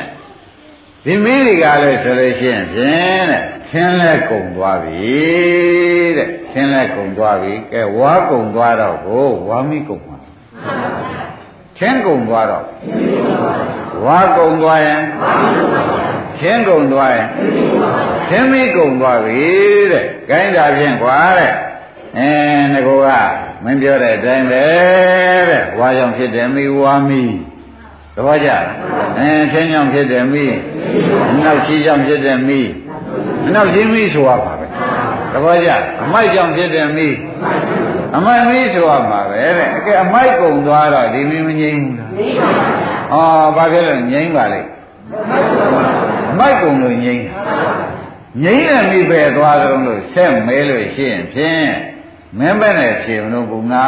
[1.06, 5.14] ဒီမီးတွေကလည်းဆိုလို့ရှိရင်ဖြင့်တဲ့ဆင်းလဲကုံသွားပြီ
[6.18, 10.18] တဲ့ဆင်းလဲကုံသွားပြီကဲဝါကုံသွားတော့ကိုဝါမီးကုံမှာ
[11.78, 12.66] ချင်းကုံသွားတော့
[14.06, 15.02] ဝါကုံသွားရင်
[16.40, 17.28] ချင်းကုံသွားရင်
[18.30, 19.44] ချင်းမီးကုံသွားပြီ
[19.92, 21.54] တဲ့။ခိုင်းတာဖြင့်ကွာတဲ့။
[22.18, 22.30] အဲ
[22.74, 23.08] ငကောက
[23.64, 24.66] မင်းပြောတဲ့အတိုင်းပဲ
[25.50, 27.36] တဲ့။ဝါကြောင့်ဖြစ်တယ်မီးဝါမီး
[28.16, 28.64] သဘောကျလား။
[29.18, 30.56] အဲချင်းကြောင့်ဖြစ်တယ်မီး
[31.44, 32.70] နောက်ချီကြောင့်ဖြစ်တယ်မီး
[33.54, 34.66] နောက်ချီမီးဆိုရပါပဲ။
[35.32, 35.70] သဘောကျ
[36.04, 37.14] အမိုက်ကြောင့်ဖြစ်တယ်မီး
[38.16, 44.68] အမိုက်မီးဆိုရမှာပဲတဲ့အကဲအမိုက်ကုံသွားတော့ဒီမီးမငြိမ်းဘူးလားငြိမ်းပါဘူးဩဘာဖြစ်လို့ငြိမ်းပါလိမ့်
[46.32, 47.24] အမိုက်ကုံလို့ငြိမ်း
[48.44, 51.72] ငြိမ်းတဲ့မိပဲသွားကြလို့ဆက်မဲလို့ရှိရင်ဖြင့်
[52.40, 53.86] မင်းပဲနဲ့ဖြေမလို့ဘုံနာ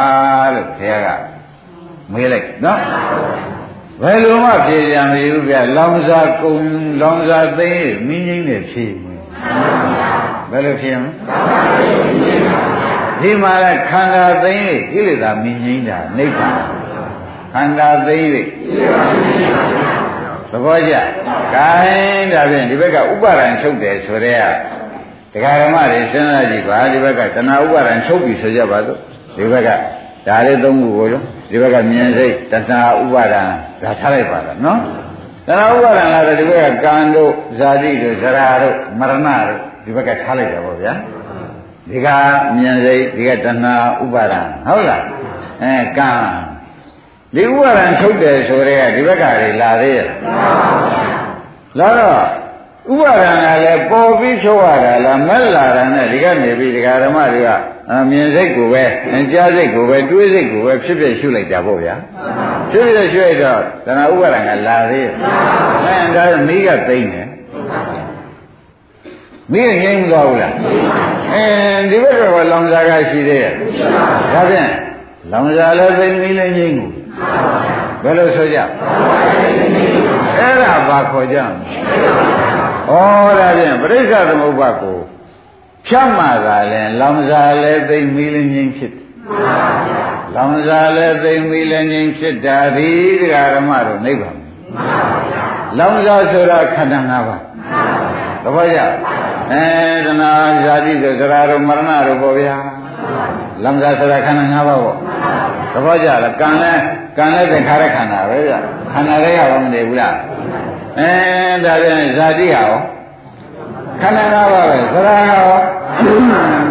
[0.54, 1.08] လို့ဘုရားက
[2.12, 2.80] မေးလိုက်နော်
[4.02, 6.56] ဘယ်လိုမှဖြေကြမလို့ဗျလောင်စာကုံ
[7.00, 7.70] လောင်စာသိ
[8.06, 8.84] မင်းငိမ့်နဲ့ဖြေ
[10.50, 12.25] ဘယ်လိုဖြေမလဲ
[13.26, 16.58] ဒီမှာကခန္ဓာသိမ့်လေကိလေသာမင်းငိမ့်တာနိဗ္ဗာန်
[17.54, 18.42] ခန္ဓာသိမ့်လေ
[20.50, 20.94] သဘောကျ။
[21.54, 24.36] ဂိုင်းဒါဖြင့်ဒီဘက်ကဥပါဒံချုပ်တယ်ဆိုတဲ့
[25.32, 28.98] ကတရားဓမ္မတွေစဉ်းစားကြည့်ပါဒီဘက်ကတဏှာဥပါဒံချုပ်ပြီဆိုကြပါစို့
[29.36, 29.68] ဒီဘက်က
[30.28, 33.42] ဒါလေးသုံးခုကိုရောဒီဘက်ကမြင်စိတ်တဏှာဥပါဒံ
[33.82, 34.80] ဒါထားလိုက်ပါတော့နော်
[35.46, 40.94] တဏှာဥပါဒံလာတယ်ဒီဘက်ကကံတို့ဇာတိတို့ဇရာတို့မရဏတို့ဒီဘက်ကထားလိုက်တယ်ပေါ့ဗျာ
[41.90, 42.08] ဒီက
[42.56, 43.74] မြင်စိတ်ဒီကတဏှာ
[44.04, 45.04] ဥပါဒံဟုတ်လား
[45.62, 46.10] အဲကံ
[47.34, 50.08] ဒီဥပါဒံထုတ်တယ်ဆိုတဲ့ကဒီဘက်ကတွေလာသေးရဲ့
[51.78, 52.20] လာတော့
[52.92, 57.50] ဥပါဒံကလည်းပေါ်ပြီးချုပ်ရတာလားမက်လာတာနဲ့ဒီကနေပြီးဒကာဓမ္မတွေက
[57.92, 58.84] အမြင်စိတ်ကိုပဲ
[59.32, 61.94] ကြားစိတ်ကိုပဲတွေးစိတ်ကိုပဲဖြစ်ဖြစ်ရှုလိုက်တာပေါ့ဗျာ
[62.70, 65.12] ဖြစ်ဖြစ်ရှုလိုက်တော့တဏှာဥပါဒံကလာသေးရဲ့
[65.84, 67.28] အဲဒါမိကသိမ့်တယ်
[69.52, 70.54] မိငိမ့်မသွားဘူးလား
[71.32, 71.44] အဲ
[71.90, 73.52] ဒီဘက်ကလောင်စာကရှိသေးရဲ့
[74.32, 74.70] ဒါဖြင့်
[75.32, 76.92] လောင်စာလည်းသိမိလည်းငိမ့်ဘူး
[78.02, 78.58] ဘယ်လိုဆိုကြ
[80.38, 81.50] အဲ့ဒါဘာခေါ်ကြမ
[83.38, 84.98] လဲဩဒါဖြင့်ပြိဿသမုပ္ပါကို
[85.86, 89.04] ဖြတ်မှသာလဲလောင်စာလည်းသိမိလည်းငိမ့်ဖြစ်တယ်
[90.34, 92.90] လောင်စာလည်းသိမိလည်းငိမ့်ဖြစ်တာဒီ
[93.20, 94.36] ဒကာဓမ္မတို့နိဗ္ဗာန်
[95.78, 97.42] လောင်စာဆိုတာခန္ဓာ၅ပါး
[98.42, 98.80] သဘောကျ
[99.52, 99.66] အဲ
[100.06, 100.32] တဏှာ
[100.64, 102.56] ဇာတိဆိုသရတို့မရဏတို့ပေါ့ဗျာ
[103.64, 104.96] လောင်စာဆိုတာခန္ဓာ၅ပါးပေါ့
[105.74, 106.72] သဘောကျလားကံလဲ
[107.18, 108.52] ကံလဲသင်္ခါရခန္ဓာပဲဗျ
[108.92, 110.14] ခန္ဓာတွေကဘာမနေဘူးလား
[110.98, 111.10] အဲ
[111.64, 112.70] ဒါပြန်ဇာတိဟာရော
[114.00, 115.48] ခန္ဓာ၅ပါးပဲသရရော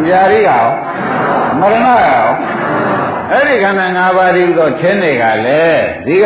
[0.10, 0.66] ญาတိရော
[1.60, 2.28] မရဏရော
[3.32, 6.26] အဲ့ဒီခန္ဓာ၅ပါးဒီတော့ခင်းနေကလည်းဒီက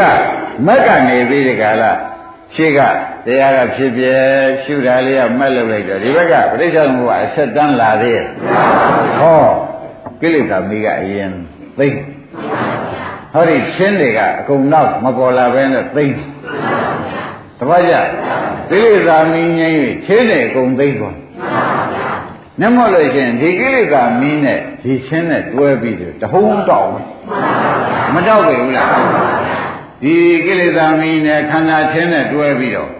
[0.65, 1.97] မက်ကနေပြီးဒီကလား
[2.55, 2.79] ရှိက
[3.25, 4.03] တရားကဖြစ်ပြ
[4.63, 8.27] ရှုတာလေးကမက်လုပ်လိုက်တော့ဒီဘက်ကပြိဿသမုပ္ပါအဆက်တန်းလာသေးရဲ့
[9.19, 9.43] ဟော
[10.21, 11.31] ကိလေသာမိကအရင်
[11.79, 11.87] သိ
[13.33, 16.05] ဟောဒီချင်းတွေကအကုန်တော့မပေါ်လာဘဲနဲ့သိ
[17.59, 17.93] တပည့်ကြ
[18.69, 21.17] ကိလေသာမိငြိမ်း၍ချင်းတွေအကုန်သိသွား
[22.61, 26.89] နမလို့ရှင်ဒီကိလေသာမင်းနဲ့ဒီချင်းနဲ့တွဲပြီးတော့တဟုံးတောက်
[28.13, 28.87] မတောက်ပြီဘူးလား
[30.03, 32.91] ဒီကိလေသာမင်းနဲ့ခန္ဓာချင်းနဲ့တွဲပြီးတော့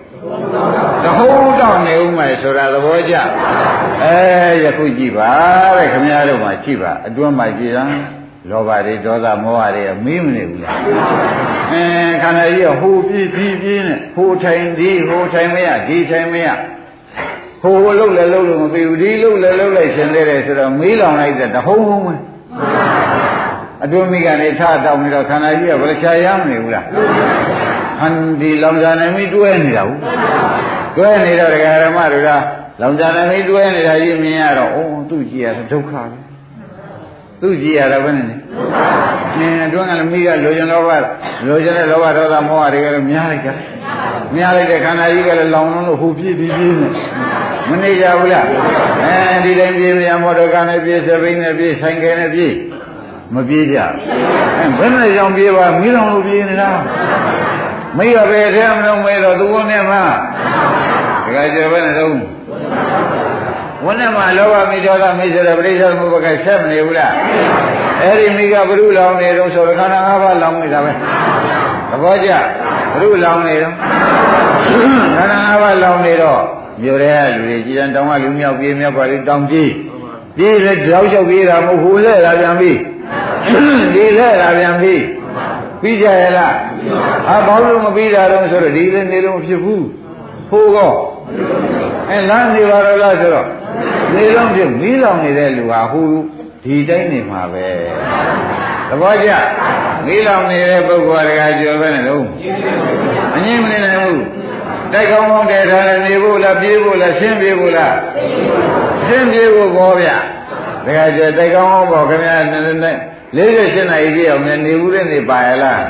[1.04, 3.16] တဟုံးတောက်နေဦးမယ်ဆိုတာသဘောကျ
[4.04, 4.18] အဲ
[4.64, 5.32] ယခုကြည့်ပါ
[5.78, 7.84] တဲ့ခမည်းတော်မှာကြည့်ပါအတွန်းမှာကြည့်တာ
[8.50, 10.78] လောဘတွေဒေါသမောဟတွေကမင်းမနေဘူးလား
[11.72, 11.84] အဲ
[12.24, 16.48] ခန္ဓာကြီးကဟိုပြေးပြေးပြေးနဲ့ဟိုထိုင်ဒီဟိုထိုင်မရဒီထိုင်မရ
[17.62, 22.14] ဟိုလှုပ်လဲလှုပ်လို့မပြီးဘူးဒီလှုပ်လဲလှုပ်လိုက်ရှင်သေးတယ်ဆိုတော့မေးလောင်လိုက်တဲ့တဟုံးဟုံးပဲ
[23.84, 26.86] အတွင်းမိကနေထတောင်းနေတော့ခန္ဓာကြီးကဘယ်ချာရမနေဘူးလား
[28.00, 30.00] ဟန်ဒီလောင်စာနေမိတွဲနေတာဘူး
[30.98, 32.30] တွဲနေတော့ဒကာရမတွေက
[32.82, 36.18] လောင်စာနေမိတွဲနေတာကြီးမြင်ရတော့အိုးသူ့ကြည့်ရဒုက္ခပဲ
[37.42, 38.36] သူ့ကြည့်ရတာဘယ်နဲ့လဲ
[39.38, 40.98] အင်းအတွင်းကလည်းမိကလိုချင်တော့ပါ
[41.48, 43.50] လိုချင်တဲ့လောဘဒေါသမောဟတွေကလည်းများလိုက်ကြ
[44.36, 46.88] များလိုက်တဲ့ခန္ဓာကြီးကလည်းလောင်လုံးလို့ဟိုပြည့်ပြည့်ပြည့်နေ
[47.70, 48.46] မနေကြဘူးလား
[49.04, 52.54] အဲဒီတိုင်းပြေးပြန်မော်တော်ကားနဲ့ပြေးစပိန်နဲ့ပြေးဆိုင်ကယ်နဲ့ပြေး
[53.36, 53.78] မပြေးကြ
[54.80, 56.70] ဘယ်နဲ့ကြောင့်ပြေးပါမိလောင်လို့ပြေးနေတာ
[57.98, 62.14] မိရပဲထဲမလုံးမဲတော့သူကနဲ့မှတခါကျဘယ်နဲ့တော့
[63.84, 67.14] ဝန်းနဲ့မှာလောဘမိဒေါသမိဆိုတဲ့ပရိစ္ဆေသမုပ္ပါကဆက်မနေဘူးလား
[68.02, 70.92] အဲ့ဒီမိကဘုရုလောင်နေတော့ဆိုတော့ခန္ဓာ၅ပါးလောင်နေတာပဲ
[71.90, 72.30] သဘောကျ
[73.00, 73.74] ဘုရုလောင်နေတော့
[75.18, 76.42] ခန္ဓာ၅ပါးလောင်နေတော့
[76.82, 79.72] မြို့ရဲလူတွေကြည်တန်တောင်းကလူမြောက်ပြေးမြောက်ပါလေတောင်းပြေး
[80.38, 82.72] ပြေးလေတောက်လျှောက်ပြေးတာမဟုတ်ဟိုလဲလာပြန်ပြီ
[83.96, 84.96] ဒီလဲလာပြန်ပြီ
[85.82, 86.56] ပြီးကြရလား
[87.30, 89.86] အာဘာလို့မပြီးတာတော့ဆိုတော့ဒီလည်းနေလို့မဖြစ်ဘူး
[90.50, 90.94] ဟိုကော
[92.10, 93.48] အဲလမ်းနေပါတော့လားဆိုတော့
[94.14, 96.08] နေလုံးဖြစ်မီးလောင်နေတဲ့လူဟာဟို
[96.64, 97.68] ဒီတိုင်းနေမှာပဲ
[98.90, 99.30] သဘောကျ
[100.06, 102.26] မီးလောင်နေတဲ့ပုဂ္ဂိုလ်ကကြော်ပဲနဲ့တော့
[103.36, 104.24] အငြင်းမနေနိုင်ဘူး
[104.94, 107.96] တိုက်ကောင်းကောင်းတည်ထားတယ်နေဖို့လားပြေးဖို့လားရှင်းပြေးဖို့လား
[109.08, 110.10] ရှင်းပြေးဖို့ပေါ်ဗျ
[110.86, 112.36] ဒါကကျတိုက်ကောင်းကောင်းပေါ့ခင်ဗျာ
[113.38, 115.84] 48နာရီပြည့်အောင်နေဘူးတဲ့နေပါရလား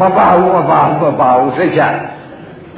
[0.00, 1.82] မပါဘူးမပါဘူးမပါဘူးစိတ်ချ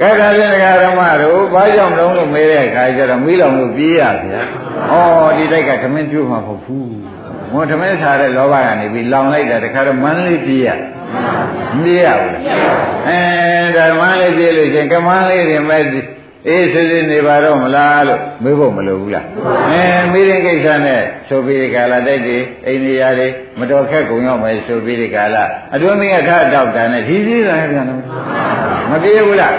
[0.01, 4.41] ကဲဒါဖြင့်ဒကာရမတို့ဘာကြောင့်လုံးလို့မေးတဲ့အခါကျတော့မိလောင်လို့ပြေးရဗျာ
[4.91, 6.91] ဩဒီတိုက်ကသမင်းကျွမှာမဟုတ်ဘူး
[7.51, 10.67] မောသမင်းစားတဲ့လောဘကနေပြီးလောင်လိုက်တာတခါတော့မန်းလေးပြေးရ
[11.75, 12.35] မပြေးရဘူး
[13.07, 13.19] အဲ
[13.75, 15.83] ဒါမန်းလေးပြေးလို့ရှင်ကမန်းလေးတွေမဲ့
[16.47, 19.25] အေးစစ်စစ်နေပါတော့မလားလို့မေးဖို့မလိုဘူးလား
[19.69, 22.37] အဲမိရင်ကိစ္စနဲ့ဆိုပြီးဒီကာလတိုက်တွေ
[22.67, 23.27] အိန္ဒိယတွေ
[23.59, 25.37] မတော်ခက်ကုန်ရောက်မယ်ဆိုပြီးဒီကာလ
[25.73, 27.99] အတွင်းမင်းကထတောက်တာနဲ့ဒီကြီးလာပြန်တော့
[28.89, 29.53] မပြေဘူးလား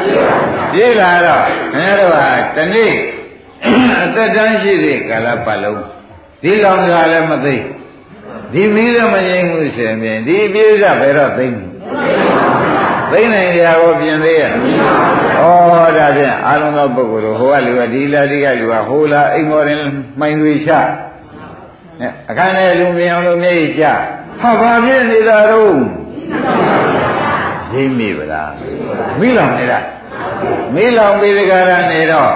[0.73, 2.13] ပြေးလာတော့ခင်ဗျားတို့
[2.57, 2.93] ကတနေ့
[4.03, 5.83] အသက်တန်းရှိတဲ့ကာလပတ်လုံး
[6.43, 7.57] ဒီလောင်စားလည်းမသိ
[8.53, 11.57] ဒီမီးလည်းမငြိမ်းဘူးရှင်ဖြင့်ဒီပြေးစားဘယ်တော့သိမ့်
[13.11, 14.53] သိနိုင်ကြကိုပြင်သေးရဲ့
[15.41, 15.47] ဩ
[15.97, 19.81] ဒါဖြင့်အာလုံးသောပုဂ္ဂိုလ်တို့ဟိုကလူကဒီလာဒီကလူကဟိုလာအိမ်မော်ရင်
[20.21, 20.71] မှိုင်တွေချ
[22.31, 23.85] အခန်းထဲလူမြင်အောင်လို့မျက်ရည်ကျ
[24.43, 25.75] ဟာဘာဖြစ်နေတာတော့
[27.75, 28.51] ရိမ့်မိဗလား
[29.21, 29.79] မိလောင်နေတာ
[30.75, 32.33] မိလောင်ပြီးဒီကရနေတော့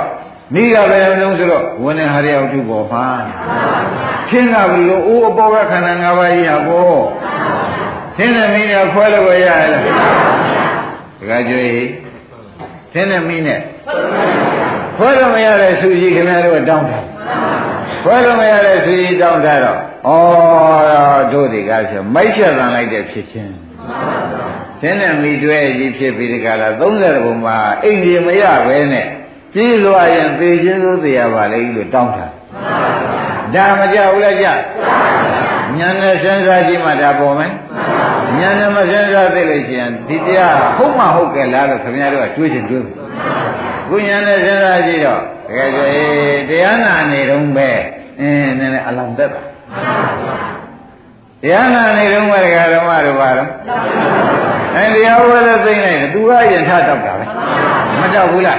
[0.54, 3.06] မိကပဲလုံးဆိုတော့ဝင်းနေဟာရရောက်သူပေါ်မှာ
[4.28, 7.02] ချင်းကဘလို့အိုးအပေါ်ကခန္ဓာ၅ပါးကြီးဟာပေါ်
[8.16, 9.82] သင်နဲ့မင်းနဲ့ခွဲလို့ရရလား
[11.18, 12.03] ဒကာကျွေး
[12.94, 13.60] သင်နဲ့မင်းနဲ့
[14.96, 17.04] ခွဲလို့မရတဲ့သူကြီးခင်ဗျားတို့တောင်းတယ်
[18.04, 19.78] ခွဲလို့မရတဲ့သူကြီးတောင်းတာတော့
[20.08, 20.12] ဩ
[21.32, 23.52] တို့ဒီကားဆိုမိုက်ချက်တန်လိုက်တဲ့ဖြစ်ချင်း
[24.80, 29.06] သင်နဲ့မိတွဲကြီးဖြစ်ပြီးဒီကလာ30ဘုံမှာအိမ်ကြီးမရပဲနဲ့
[29.54, 32.26] ကြီးစွာရင်သေခြင်းသို့တရားပါလေလို့တောင်းတာ
[33.54, 34.46] ဒါမကြဘူးလားကြ
[35.78, 37.52] ညာနဲ့စဉ်းစားကြည့်မှဒါပေါ်မယ်
[38.40, 42.86] ညာနဲ့မစဉ်းစားသိလို့ရှိရင်ဒီတရားဟုတ်မှဟုတ်ကဲ့လားလို့ခင်ဗျားတို့ကတွေးချင်တွေး
[43.88, 47.70] ခုညာနဲ့စဉ်းစားကြည့်တော့တကယ်ဆိုရင်တရားနာနေတော့ပဲ
[48.20, 49.42] အင်းနည်းနည်းအလောင်းတက်တာ
[51.42, 52.40] တရားနာနေတော့ပဲ
[52.74, 53.48] ဓမ္မတို့ပါတော့
[54.76, 57.24] အဲတရားဝဲတဲ့သိမ့်လိုက်တယ်သူကယင်ထတောက်တာပဲ
[58.00, 58.58] မတောက်ဘူးလား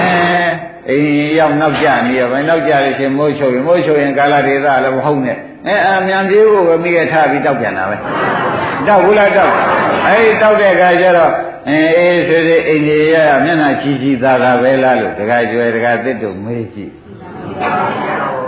[0.00, 7.96] အဲ အိမ်ရောက်နောက်ကြနေရပဲနောက်ကြလို့ရှင်မိုးချုပ်ရင်မိုးချုပ်ရင်ကာလဒေသလည်းမဟုတ်နဲ့အဲအမြန်ပြေးဖို့ပဲမိရထားပြီးတောက်ပြန်တာပဲ
[8.86, 9.52] တောက်ဘူးလားတောက်
[10.06, 11.32] အဲဒီတောက်တဲ့အခါကျတော့
[11.68, 16.92] အဲအေးဆွေဆွေအိမ်ကြီးရမျက်နှာချီချီသာသာပဲလားလို့တခါကျွဲတခါတစ်တို့မေးကြည့်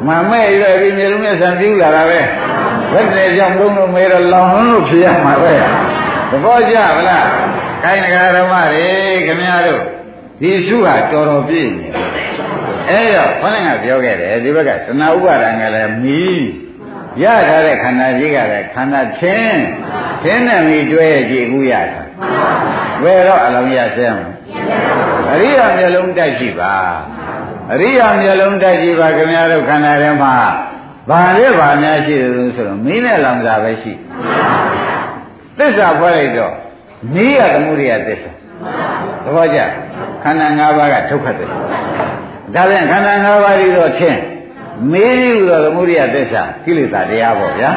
[0.07, 2.21] မမဲ့ရွယ်ပြီးမျိုးလုံးနဲ့ဆံပြူလာတာပဲ
[2.93, 5.55] ဘယ်နဲ့ကြောင့်လုံးလို့မေးတော့လောင်လို့ဖြေရမှာပဲ
[6.31, 7.27] သဘောကျဗလား
[7.83, 8.89] ခိုင်းငါဓမ္မတွေ
[9.27, 9.83] ခင်ဗျားတို့
[10.41, 12.16] ဒီစုဟာတော်တော်ပြည့်နေတယ်
[12.91, 16.45] အဲ့တော့ခေါင်းကပြောခဲ့တယ်ဒီဘက်ကတဏှာဥပါဒံကလည်းမီး
[17.23, 19.61] ရထားတဲ့ခန္ဓာကြီးကလည်းခန္ဓာချင်း
[20.23, 22.03] ချင်းနဲ့မီတွဲကြည့်အခုရတာ
[23.03, 24.17] ဘယ်တော့အလုံးရဆဲမ
[25.33, 26.75] အရိယာမျက်လုံးတိုက်ကြည့်ပါ
[27.73, 30.35] အရိယာမျက်လုံးတိုက်ကြည့်ပါခင်ဗျားတို့ခန္ဓာထဲမှာ
[31.11, 33.93] ဘာလဲဘာများရှိတယ်လို့ဆိုတော့မင်းနဲ့လောင်စာပဲရှိ
[35.59, 36.53] သစ္စာဖွဲ့လိုက်တော့
[37.15, 38.31] မီးရသမှုရိယသစ္စာ
[39.25, 39.59] သဘောကျ
[40.23, 41.57] ခန္ဓာ၅ပါးကဒုက္ခသစ္စာ
[42.57, 44.21] ဒါပြန်ခန္ဓာ၅ပါးကြီးတော့ချင်း
[44.93, 47.71] မေးယူတော့သမုဒိယသစ္စာကိလေသာတရားပေါ့ဗျာ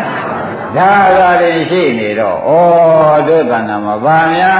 [0.78, 2.50] ဒါသာရင်ရှိနေတော့ဩ
[3.28, 4.60] တို့တဏ္ဍာမှာဗာများ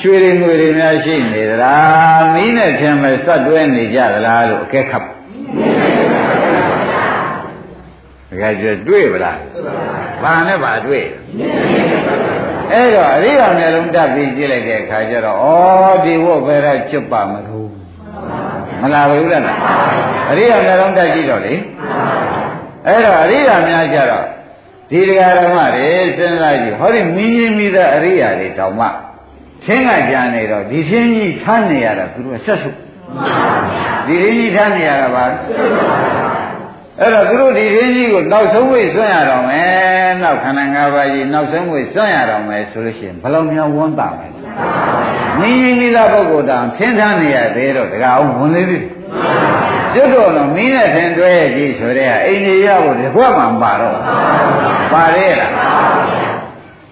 [0.00, 5.04] ရွှေတွေငွေတွေများရှိနေသလားမင်းနဲ့ထင်မဲ့စက်တွဲနေကြသလားလို့အကဲခတ်
[8.30, 9.38] တကယ်ကြတွေ့ပလား
[10.22, 11.06] ဘာနဲ့ဘာတွေ့
[12.72, 15.46] အဲ့တော့အရိယာမျက်လုံးတက်ပြီးကြည့်လိုက်တဲ့အခါကျတော့ဩ
[16.04, 17.59] ဒီဝတ်ပဲရချွတ်ပါမလို့
[18.82, 19.42] မလာဘူးလား
[20.30, 21.54] အရိယာမျက်လုံးတက်ကြည့်တော့လေ
[22.86, 24.24] အဲ့တော့အရိယာများကြတော့
[24.90, 28.86] ဒီတရားဓမ္မတွေစဉ်းစားကြည့်ဟောဒီမင်းကြီးမိသားအရိယာတွေတောင်မှ
[29.64, 32.70] ချင်းကကြံနေတော့ဒီချင်းကြီးထားနေရတာသူတို့ဆက်စု
[34.06, 35.24] ဒီချင်းကြီးထားနေရတာပါ
[37.00, 44.39] အဲ့တော့သူတို့ဒီချင်းကြီးကိုနောက်ဆုံးဝိဆွံ့ရတော့မယ်နောက်ခန္ဓာ၅ပါးကြီးနောက်ဆုံးဝိဆွံ့ရတော့မယ်ဆိုလို့ရှိရင်ဘယ်လောက်များဝန်းတာမလဲ
[45.38, 48.84] မင်းကြီးမိသားပုဂ္ဂိုလ်တောင်ထင်းထားနေရသေးတော့တကအောင်ဝင်သေးသေး
[49.94, 53.96] ကျွတ်တော်တော့မင်းနဲ့ထင်တွဲကြည့်ဆိုတဲ့အိမ်ကြီးရဖို့ဒီဘွက်မှာပါတော့
[54.92, 55.52] ပါရဲ့လား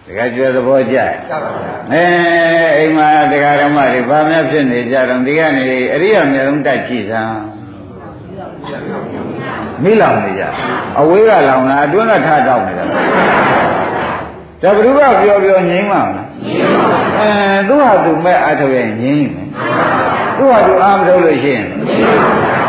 [0.06, 0.96] တကယ်ကျွဲသဘောကျ
[1.92, 2.04] အဲ
[2.76, 7.38] အိမ်မှာတရားဓမ္မတွေဘာများဖြစ်နေကြတော့ဒီကနေအရိယာမျိုးလုံးတက်ကြည့်စမ်း
[9.82, 10.42] မိလောင်နေကြ
[11.00, 12.84] အဝေးကလောင်တာအတွင်းကထတောက်နေတာ
[14.62, 16.26] ဒါဘုရားပြောပြောငြိမ်းပါမလား
[17.18, 17.30] အဲ
[17.68, 19.46] သူ့ဟာသူမဲ့အထောက်ရဲ့ငြိမ်းမယ်
[20.36, 21.66] သူ့ဟာသူအာမထုတ်လို့ရှိရင်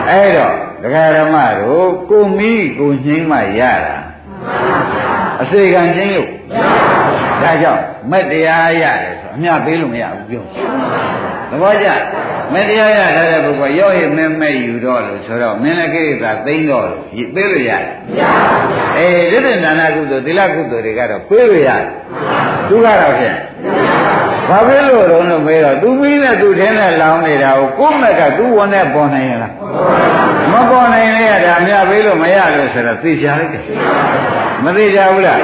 [0.10, 3.96] အဲ့တော့ဒကာရမတို့ကိုမိကိုငြိမ်းမှရတာ
[5.42, 6.30] အစေခံချင်းလို့
[7.44, 7.82] ဒါကြောင့်
[8.12, 10.44] မက်တရားရတယ်ဆိုအမြပေးလို့မရဘူးပြော
[11.50, 11.88] သဘောကျ
[12.54, 17.04] မက်တရားရထားတဲ့ပုဂ္ဂိုလ်ရော့ရမဲမဲယူတော့လို့ဆိုတော့မင်းလည်းကိရိတာသိမ့်တော့လို့
[17.36, 21.84] ပေးလို့ရတယ်မရပါဘူးအေးဒိဋ္ဌိဒါနကုသိုလ်သီလကုသိုလ်တွေကတော့ပေးလို့ရတယ်
[22.70, 23.38] သူကတော့ဖြင့်
[24.50, 29.54] ဘာဖြစ်လို့တော့လို့မေးတော့သူပြီးနဲ့သူထင်းနဲ့လောင်းနေတာကိုကိုယ့်မက်ကသူဝန်နဲ့ပေါ်နိုင်ရလား
[30.52, 33.64] မပေါ်နိုင်လေရတာမြပေးလို့မရလို့ဆိုတော့သိချလိုက်တယ်
[34.66, 35.40] မသိကြဘူးလား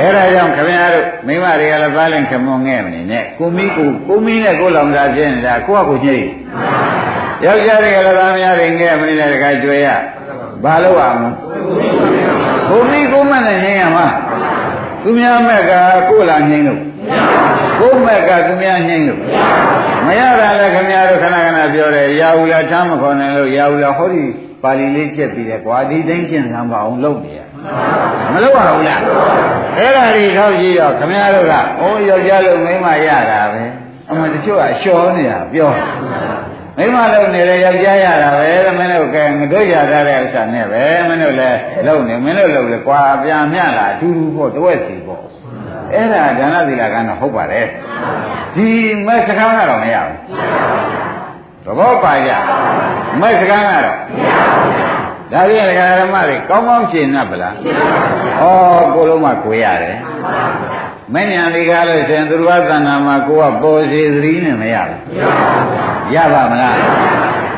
[0.00, 6.26] အဲ့ဒါကြောင့်ခင်ဗျားတို့မိမတွေကလည်းပါလင်ခမွန်ငဲ့မနေနဲ့ကိုမီးကိုကိုမီးနဲ့ကိုလောင်စားဖြစ်နေတာကိုကကိုညိတ်
[7.44, 9.88] ယောက်ျားတွေကလည်းသားများတွေငဲ့မနေနဲ့တခါကြွေရ
[10.64, 11.20] ဘာလို့အောင်
[12.68, 14.06] ကိုမီးကိုမနဲ့ငိမ့်ရမှာ
[15.02, 15.72] သူများမက်က
[16.10, 16.80] ကိုလာငိမ့်လို့
[17.80, 19.20] ကိုမက်ကသူများငိမ့်လို့
[20.06, 24.24] မရတာလည်းခင်ဗျားတို့ခဏခဏပြောတယ်ရာဟုလာထားမခေါ်နိုင်လို့ရာဟုလာဟောဒီ
[24.62, 27.40] ပါဠိလေးကျက်ပြီးတယ်ကွာဒီတိုင်းကျင့်စမ်းပါအောင်လုပ်နေရ
[28.32, 29.00] မလုပ်ရဘူးလား
[29.76, 33.62] အဲ့ဒါတွေထောက်ကြည့်တော့ခမည်းတော်ကအိုးယောက်ျားလို့မိန်းမရတာပဲ
[34.10, 35.70] အမှန်တချို့ကလျှော်နေတာပြော
[36.76, 45.22] မိန်းမလုံနေလေယောက်ျားရတာပဲမင်းတို့ကဲငါတို့ရထားတဲ့ဥစ္စာနဲ့ပဲမင်းတို့လည်းလုံနေမင်းတို့လုံလေကွာပြန်မြလာအတူတူပေါ့တဝက်စီပေါ့
[45.94, 47.66] အဲ့ဒါဒါနသီလကတော့ဟုတ်ပါတယ်
[48.54, 48.68] ဒီ
[49.06, 50.16] မဲ့စကားကတော့မရဘူး
[51.64, 52.32] သဘောပါကြ
[53.20, 57.54] မဲ့စကားကတော့မရဘူး ဒါဖြင့်ဒကာဓမ္မတွေကောင်းကောင်းရှင်း납ဗလား
[58.40, 58.44] ဩ
[58.94, 59.96] ကိုလုံးမကိုရတယ်
[61.14, 65.00] မဉ္ဇဏ်ဒီကားလို့ရှင်သူတော်သဏ္ဍာန်မှာကိုကပေါ်စီသတိနဲ့မရဘူး
[66.14, 66.76] ရပါမလား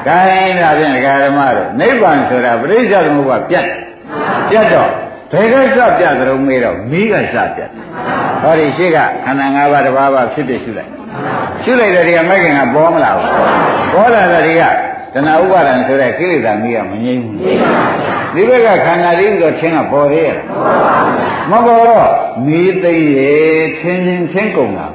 [0.08, 3.66] ကိုင်းဒါဖြင့်ဒကာဓမ္မတို့နိဗ္ဗာန်ဆိုတာပရိစ္ဆေသမုပ္ပါပြတ်
[4.50, 4.90] ပြတ်တော့
[5.32, 7.70] ဘယ်ကစပြတ်ကြုံမေးတော့မိကစပြတ်
[8.42, 10.90] ဟောဒီရှိကခန္ဓာ၅ပါးတစ်ပါးပါဖြစ်ဖြစ်ရှုလိုက်
[11.64, 13.30] ရှုလိုက်တဲ့ဒီကမဲ့ခင်ကပေါ်မလာဘူး
[13.92, 14.62] ပေါ်လာတဲ့ဒီက
[15.16, 17.36] တဏှာဥပါဒံဆိုတဲ့ကိလေသာမိကမငြိမ်းဘူး
[18.34, 20.38] ဒီဘက်ကခန္ဓာလေးပြီးတော့ချင်းကပေါ်သေးရဲ့
[21.50, 22.08] မပေါ်တော့
[22.46, 24.86] မိသိရဲ့ချင်းချင်းချင်းကုန်တာ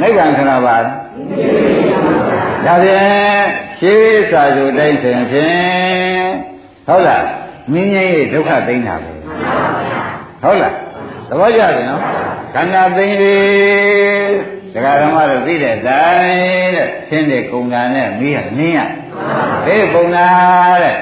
[0.00, 3.46] နိဗ္ဗာန်ခဏပါဒါဖြင့်
[3.78, 6.26] ရှေးစာစုတိုင်းဆိုရင်ဖြင့်
[6.86, 7.26] ဟုတ်လား
[7.72, 9.10] မင်းကြီးရဲ့ဒုက္ခသိမ်းတာပဲ
[10.42, 10.74] ဟုတ်လား
[11.28, 12.00] သဘောကျပြီနော်
[12.54, 13.36] ခန္ဓာသိမ်းလေ
[14.74, 18.80] ဒကာဓမ္မတို့သိတဲ့တိုင်းတဲ့ရှင်းတဲ့ကုံတာနဲ့မိရနင်းရ
[19.66, 20.26] ဘယ်ကုံတာ
[20.82, 20.96] တဲ့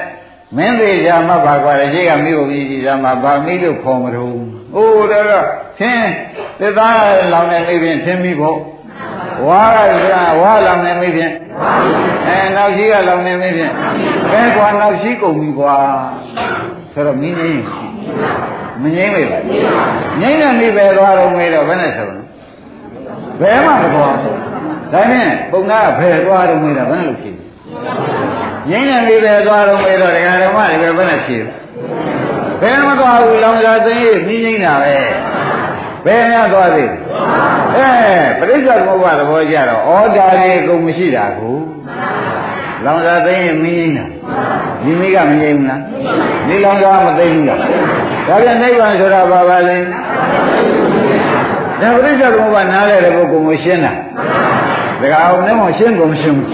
[0.55, 4.37] မင်းသေးကြမှပါကွာလေရှိကမိဖို့ကြီးကြီးကြမှာဗာမိလို့ခေါ်မလို့
[4.75, 5.25] အိုးတော့
[5.79, 6.01] သင်
[6.59, 6.87] သစ္စာ
[7.33, 8.59] လောင်နေမိဖြင့်သင်မိဖို့
[9.47, 9.77] ဝါက
[10.41, 11.33] ဝါလောင်နေမိဖြင့်
[12.27, 13.71] အဲနောက်ရှိကလောင်နေမိဖြင့်
[14.31, 15.75] ဘယ်ကွာနောက်ရှိကုန်ပြီကွာ
[16.93, 17.61] ဆိုတော့မင်းကြီး
[18.81, 19.39] မငိမ့်မေပါ
[20.21, 22.15] ငိမ့်တဲ့မိပဲသွားတော့မေးတော့ဘယ်နဲ့ဆုံး
[23.41, 24.37] ဘယ်မှမသွားဘူး
[24.93, 27.31] ဒါနဲ့ပုံနာဘယ်သွားတော့မေးတာဘယ်နဲ့လို့ဖြေ
[28.69, 31.37] ငိမ့်တဲ့မိပဲသွားတော့မေးတော့ဒကာဓမ္မတွေပဲဘယ်နဲ့ဖြေ
[32.61, 34.95] ဘယ်မှသွားဘူးလောင်စာသိရင်နှင်းငိမ့်တာပဲ
[36.05, 36.89] ဘယ်များသွားသေး
[37.75, 37.89] အဲ
[38.39, 41.57] ပရိစ္ဆေသမုပ္ပါသဘောကြတော့ဩဒါတွေအကုန်မရှိတာကို
[42.85, 44.05] လောင်စာသိရင်မင်းငိမ့်တာ
[44.83, 45.81] ဒီမိကမငိမ့်ဘူးလား
[46.47, 47.59] ဒီလောင်စာမသိဘူးလား
[48.27, 49.77] ဒါပြန်နိဗ္ဗာန်ဆိုတာဘာပါလဲ
[51.81, 53.93] ဒါပရိစ္ဆေသမုပ္ပါနားလဲတဲ့ပုဂ္ဂိုလ်ကိုရှင်းတာ
[55.01, 56.49] ဒါကအောင်နဲ့မှရှင်းကုန်မရှင်းဘူး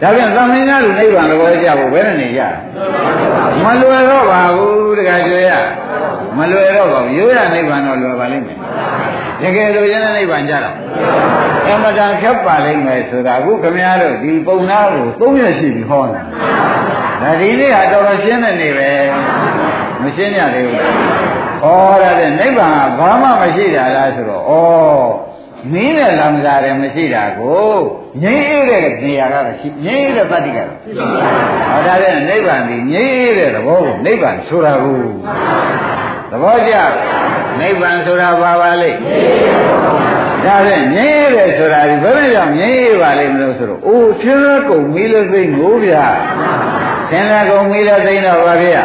[0.00, 2.42] ဒါပြန်သမင်းများလူနိဗ္ဗာန်တော်ကြဖို့ဘယ်နဲ့နေကြ
[3.64, 5.50] မလွယ်တော့ပါဘူးတခါကျွေရ
[6.36, 8.58] မလွယ်တော့ပါဘူးရိုးရနိဗ္ဗာန်တော့လွယ်ပါလိမ့်မယ်
[9.42, 10.76] တကယ်လို့ရင်းတဲ့နိဗ္ဗာန်ကြတော့
[11.66, 16.22] အမှန်တန်ဖြတ်ပါလိမ့်မယ်ဆိုတာအခုခမည်းတော်ဒီပုံနာကိုသုံးရရှိပြီဟောတာ
[17.22, 18.90] ဒါဒီနေ့ဟာတော်တော်ရှင်းတဲ့နေ့ပဲ
[20.02, 20.82] မရှင်းရသေးဘူး
[21.64, 21.66] ဩ
[22.02, 25.33] ရတဲ့နိဗ္ဗာန်ကဘာမှမရှိတာလားဆိုတော့ဩ
[25.72, 27.74] မင်းနဲ့လောင်စားတယ်မရှိတာကို
[28.22, 30.70] ငြိမ့်အေးတဲ့နေရာကတော့ရှိငြိမ့်အေးတဲ့တတ္တိကတော့
[31.70, 35.02] ဟောဒါတဲ့နိဗ္ဗာန်ဒီငြိမ့်အေးတဲ့သဘောကိုနိဗ္ဗာန်ဆိုတာကို
[36.30, 36.74] သဘောကျ
[37.60, 38.98] နိဗ္ဗာန်ဆိုတာဘာပါလိမ့်
[40.44, 46.06] ဒါဖြင့်ငြိမ့်အေးတယ်ဆိုတာဒီဘယ်လိုကြောင့်ငြိမ့်အေးပါလိမ့်မလို့ဆိုတော့အိုးဖြင်းကုန်မီးလို့သိငိုးဗျာ
[47.10, 48.78] သင်္လာကုန်မီးလို့သိတော့ဘာဖြစ်ရ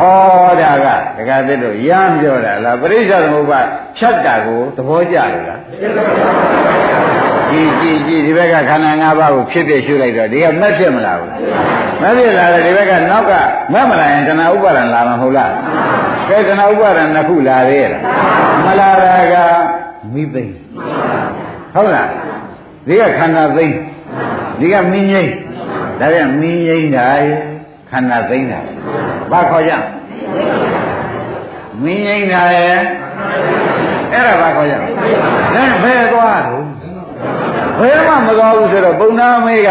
[0.00, 0.04] ဩ
[0.60, 0.86] ဒါက
[1.16, 3.60] တခါတည်းတော့ရမ်းပြောတာလားပရိစ္ဆေသမုပ္ပါ
[3.98, 5.60] ဖြတ်တာကိုသဘောကျလို့လား
[7.50, 11.30] ကြည်ကြည်ကြည်ဒီဘက်ကခန္ဓာ၅ပါးကိုဖြစ်ဖြစ်ရှုလိုက်တော့ဒီကမက်ဖြစ်မလားဘူး
[12.00, 13.32] မက်ဖြစ်လာတယ်ဒီဘက်ကနောက်က
[13.72, 15.52] မက်မလာရင်တဏှာဥပါဒံလာမှာမဟုတ်လား
[16.28, 17.92] ကဲတဏှာဥပါဒံနှစ်ခုလာသေးရဲ့
[18.64, 19.34] မလာတာက
[20.12, 20.44] မိသိ
[21.74, 22.08] ဟုတ်လား
[22.86, 23.66] ဒီကခန္ဓာသိ
[24.60, 25.32] ဒီကမင်းငိမ့်
[26.00, 27.08] ဒါပြန်မင်းငိမ့်တာ
[27.90, 28.60] ခန္ဓာသိတာ
[29.30, 29.72] ဘာခေါ်ကြ
[31.82, 32.78] မင်းငိမ့်တာရဲ့
[34.12, 36.64] အဲ့ဒါဘာခေါ်ကြလဲဘယ်သွားတော့
[37.80, 39.70] ဘယ်မှမသွားဘူးဆိုတော့ပုံနာမေးက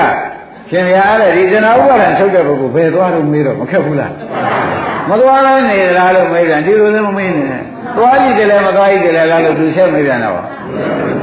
[0.70, 4.14] ရှင်ရတဲ့ဒီဇနာဥပါဒံထုတ်တဲ့ပုဂ္ဂိုလ်ဘယ်သွားတော့မေးတော့မခက်ဘူးလား
[5.10, 7.64] မသွားလဲနေလားလို့မေးပြန်ဒီလိုလည်းမမေးနဲ့
[7.97, 10.41] သွားကြည့်တယ်လည်းမသွားကြည့်တယ်လည်းလားလို့သူဆက်မေးပြန်တော့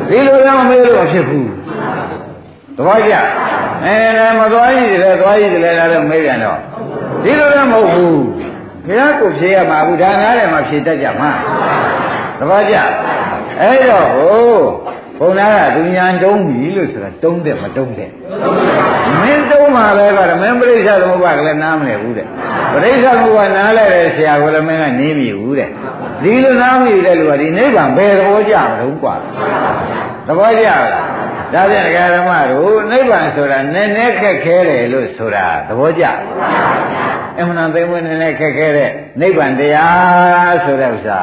[0.08, 1.48] ဒီလိုလည်းမမေးလို့မဖြစ်ဘူး
[2.76, 3.14] တပည့်ကြ
[3.85, 6.59] အဲမသွားကြည့်တယ်လည်းသွားကြည့်တယ်လည်းလားလို့မေးပြန်တော့
[7.23, 8.21] ဒီလိုလည်းမဟုတ်ဘူး
[8.87, 11.31] ဘုရားကိုဖြေရမှာဘူးဒါနားတယ်မှာဖြေတတ်ကြမှာ
[12.39, 12.75] တပည့်ကြ
[13.61, 14.51] အဲ့တော့ဟို
[15.19, 18.11] ဘုံသားကသူညာတုံးပြီလို့ဆိုတာတုံးတယ်မတုံးတယ်
[19.21, 22.27] မင်းတုံးမှာပဲကတော့မင်းပြိဿသမုပ္ပါကလည်းနားမလည်ဘူးတဲ့
[22.73, 25.69] ပြိဿသမုပ္ပါနားလဲတဲ့ဆရာကလည်းမင်းကနေပြီဘူးတဲ့
[26.23, 29.15] ဒီလိုနားမရတဲ့လူကဒီနိဗ္ဗာန်ဘယ်သဘောကြမလို့กว่า
[30.27, 31.14] သဘောကျလား
[31.54, 36.04] ဒါပြန်ဒကာဓမ္မတို့နိဗ္ဗာန်ဆိုတာနည်းနည်းခက်ခဲတယ်လို့ဆိုတာသဘောကျ
[37.38, 38.90] အမှန်သိမ့်ဝင်နည်းနည်းခက်ခဲတဲ့
[39.20, 41.20] နိဗ္ဗာန်တရားဆိုတဲ့ဥစ္စာ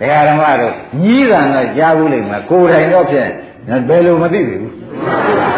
[0.00, 3.30] ဒကာဓမ္မတို့ညီးတာတော့ကြားဘူးလိမ့်မယ်ကိုယ်တိုင်တော့ဖြင့်
[3.88, 4.66] ဘယ်လိုမသိဘူး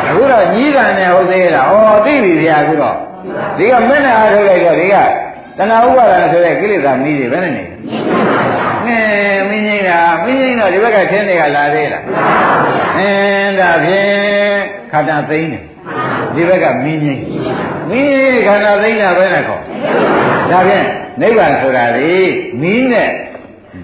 [0.08, 1.74] အခုတော့ညီးတာနဲ့ဟုတ်သေးလားဩ
[2.06, 2.96] သိပြီဗျာအခုတော့
[3.56, 4.94] ဒီကမင်းနဲ့အားထုတ်လိုက်တော့ဒီက
[5.58, 7.64] တဏှာဥပါဒံဆိုတဲ့ကိလေသာမီးတွေဘယ်နဲ့နေ
[8.86, 8.98] အဲ
[9.48, 12.04] မင်းကြီးတာမင်းကြီးတော့ဒီဘက်ကခင်းတွေကလာသေးလား
[12.98, 14.58] အင်းဒါဖြင့်
[14.92, 15.62] ခန္ဓာသိမ့်တယ်
[16.34, 17.20] ဒီဘက်ကမင်းကြီး
[17.90, 19.62] မင်းကြီးခန္ဓာသိမ့်တာပဲနဲ့ခေါ်
[20.50, 20.86] ဒါဖြင့်
[21.20, 22.12] နိဗ္ဗာန်ဆိုတာလေ
[22.62, 23.10] မင်းနဲ့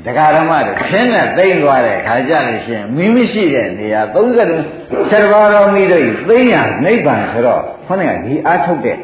[0.05, 8.97] တရားဓမ္မတွေခင်းနဲ့သိမ့်သွားတဲ့ခါကြလို့ရှိရင်မိမရှိတဲ့နေရာ30ဆယ်ပါးတော်မိတို့သိမ့်ရနိဗ္ဗာန်ဆိုတော့ခေါင်းကဒီအားထုတ်တဲ့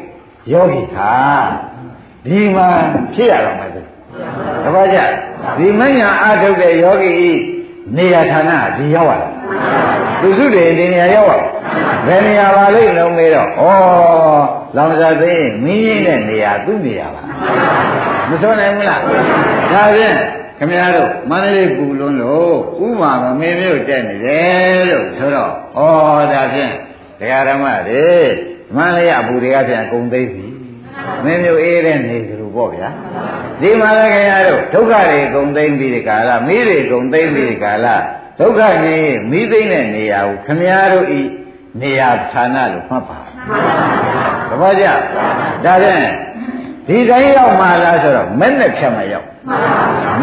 [0.53, 1.13] ယောဂီဟာ
[2.25, 2.69] ဒီမှာ
[3.13, 3.71] ဖြစ်ရတော့မယ်
[4.63, 4.99] တပည့်ကြ
[5.57, 7.31] ဒီမညာအားထုတ်တဲ့ယောဂီဤ
[7.97, 9.29] နေရာဌာနဒီရောက်လာ
[10.21, 11.47] သူစုတွေဒီနေရာရောက်လာ
[12.07, 13.61] ဘယ်နေရာပါလိမ့်လုံးမေးတော့ဩ
[14.75, 15.33] လောင်စာသိ
[15.65, 17.21] မင်းကြီးတဲ့နေရာသူ့နေရာပါ
[18.29, 19.01] မစွနိုင်ဘူးလား
[19.73, 20.17] ဒါဖြင့်
[20.57, 22.55] ခင်ဗျားတို့မန္တလေးပူလွန်းလို့
[22.85, 25.81] ဥမာမမင်းမျိုးတက်နေတယ်လို့ဆိုတော့ဩ
[26.33, 26.71] ဒါဖြင့်
[27.19, 28.09] ဒကာဓမ္မတွေ
[28.75, 30.45] မန္တလေးအပူတွေကပြန်အကုန်သိပြီ
[31.23, 32.89] မင်းမျိုးအေးတဲ့နေကြလို့ ပေါ့ဗျာ
[33.61, 37.87] ဒီမှာလည်းခင်ဗျားတို့ဒုက္ခတွေအကုန်သိမ့်ပြီးဒီကာလမိတွေအကုန်သိမ့်ပြီးဒီကာလ
[38.39, 38.97] ဒုက္ခနေ
[39.31, 41.21] မိသိမ့်တဲ့နေရာကိုခင်ဗျားတို့ဤ
[41.81, 43.19] နေရာဌာနလို့မှတ်ပါ
[44.49, 44.85] သဘောကျ
[45.65, 46.01] ဒါဖြင့်
[46.87, 49.27] ဒီတိုင်းရောက်မှလားဆိုတော့မဲ့နဲ့ဖြတ်မရောက်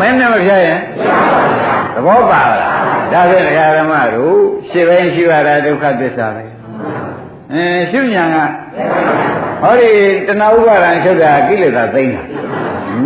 [0.00, 0.80] မဲ့နဲ့မဖြတ်ရင်
[1.94, 2.74] သဘောပါလား
[3.12, 3.44] ဒါဖြင့်
[3.78, 4.38] ဓမ္မတို့
[4.70, 6.44] ရှင်းပိုင်းရှိပါတာဒုက္ခသစ္စာပဲ
[7.52, 8.36] အဲရှုညာက
[9.62, 9.90] ဟောဒီ
[10.26, 12.22] တဏှာဥပါဒံချုပ်တာကိလေသာသိမ့်တာ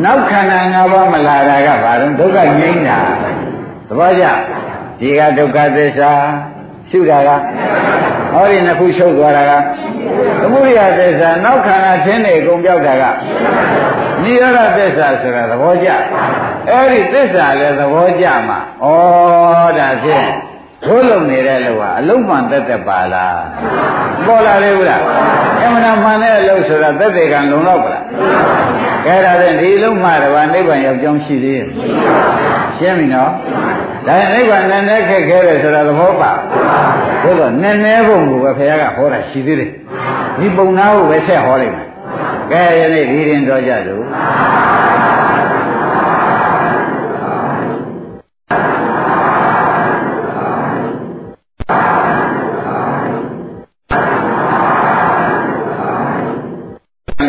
[0.04, 2.98] နောက်ခန္ဓာ၅ပါးမလာတာကဘာလို့ဒုက္ခငြိမ်းတာ
[3.88, 4.24] သဘောကျ
[5.00, 6.12] ဒီကဒုက္ခသစ္စာ
[6.90, 7.30] ရှုတာက
[8.32, 9.52] ဟောဒီနှစ်ခုချုပ်သွားတာက
[10.40, 13.04] သမုဒိယသစ္စာနောက်ခန္ဓာထင်းနေကုန်ပြောက်တာက
[14.22, 15.88] နိရောဓသစ္စာဆိုတာသဘောကျ
[16.70, 18.86] အဲ့ဒီသစ္စာလည်းသဘောကျမှာဩ
[19.78, 20.26] ဒါဖြင့်
[20.84, 23.40] တို့လုံနေတဲ့လူဟာအလုံးမှန်တက်တက်ပါလား
[24.26, 25.02] ပေါ်လာလေဘူးလား
[25.64, 28.04] အမှန်မှန်တဲ့အလုပ်ဆိုတာသက်သေကံလုံတော့ပါလား
[29.06, 31.66] ကဲဒါဖြင့်ဒီလုံးမှတပါနိဗ္ဗာန်ရောက်ကြောင်းရှိသေးရဲ့
[32.78, 33.30] ရှင်းပြီနော်
[34.06, 36.32] ဒါနိဗ္ဗာန်နဲ့နဲ့ခက်ခဲတယ်ဆိုတာသဘောပါ
[37.22, 39.70] ဘုရားနည်းနည်းပုံကိုပဲဘုရားကဟောတာရှိသေးတယ်
[40.38, 41.86] ဒီပုံနာကိုပဲဆက်ဟောလိုက်မယ်
[42.52, 44.04] ကဲယနေ့ဒီရင်တော်ကြလို့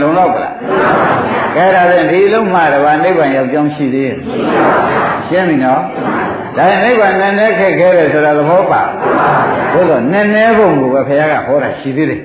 [0.01, 0.53] လုံတော့ကလား
[1.55, 4.17] ကဲဒါဖြင့်ဒီ လုံးမှတပါနိဗ္ဗာန်ရောက်ကြောင်းရှိသေးရဲ့
[5.27, 5.81] ရှင်းပြီနော်
[6.57, 8.81] ဒါနိဗ္ဗာန်နည်းနည်းခက်ခဲတယ်ဆိုတာသဘောပါ
[9.73, 12.21] ဘုရားနည်းနည်းပုံကိုပဲဘုရားကဟောတာရှိသေးတယ်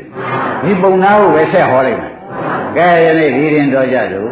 [0.65, 2.13] ဒီပုံနာကိုပဲဆက်ဟောလိုက်မယ်
[2.77, 4.29] ကဲယနေ့ဒီရင်တော်ကြလို့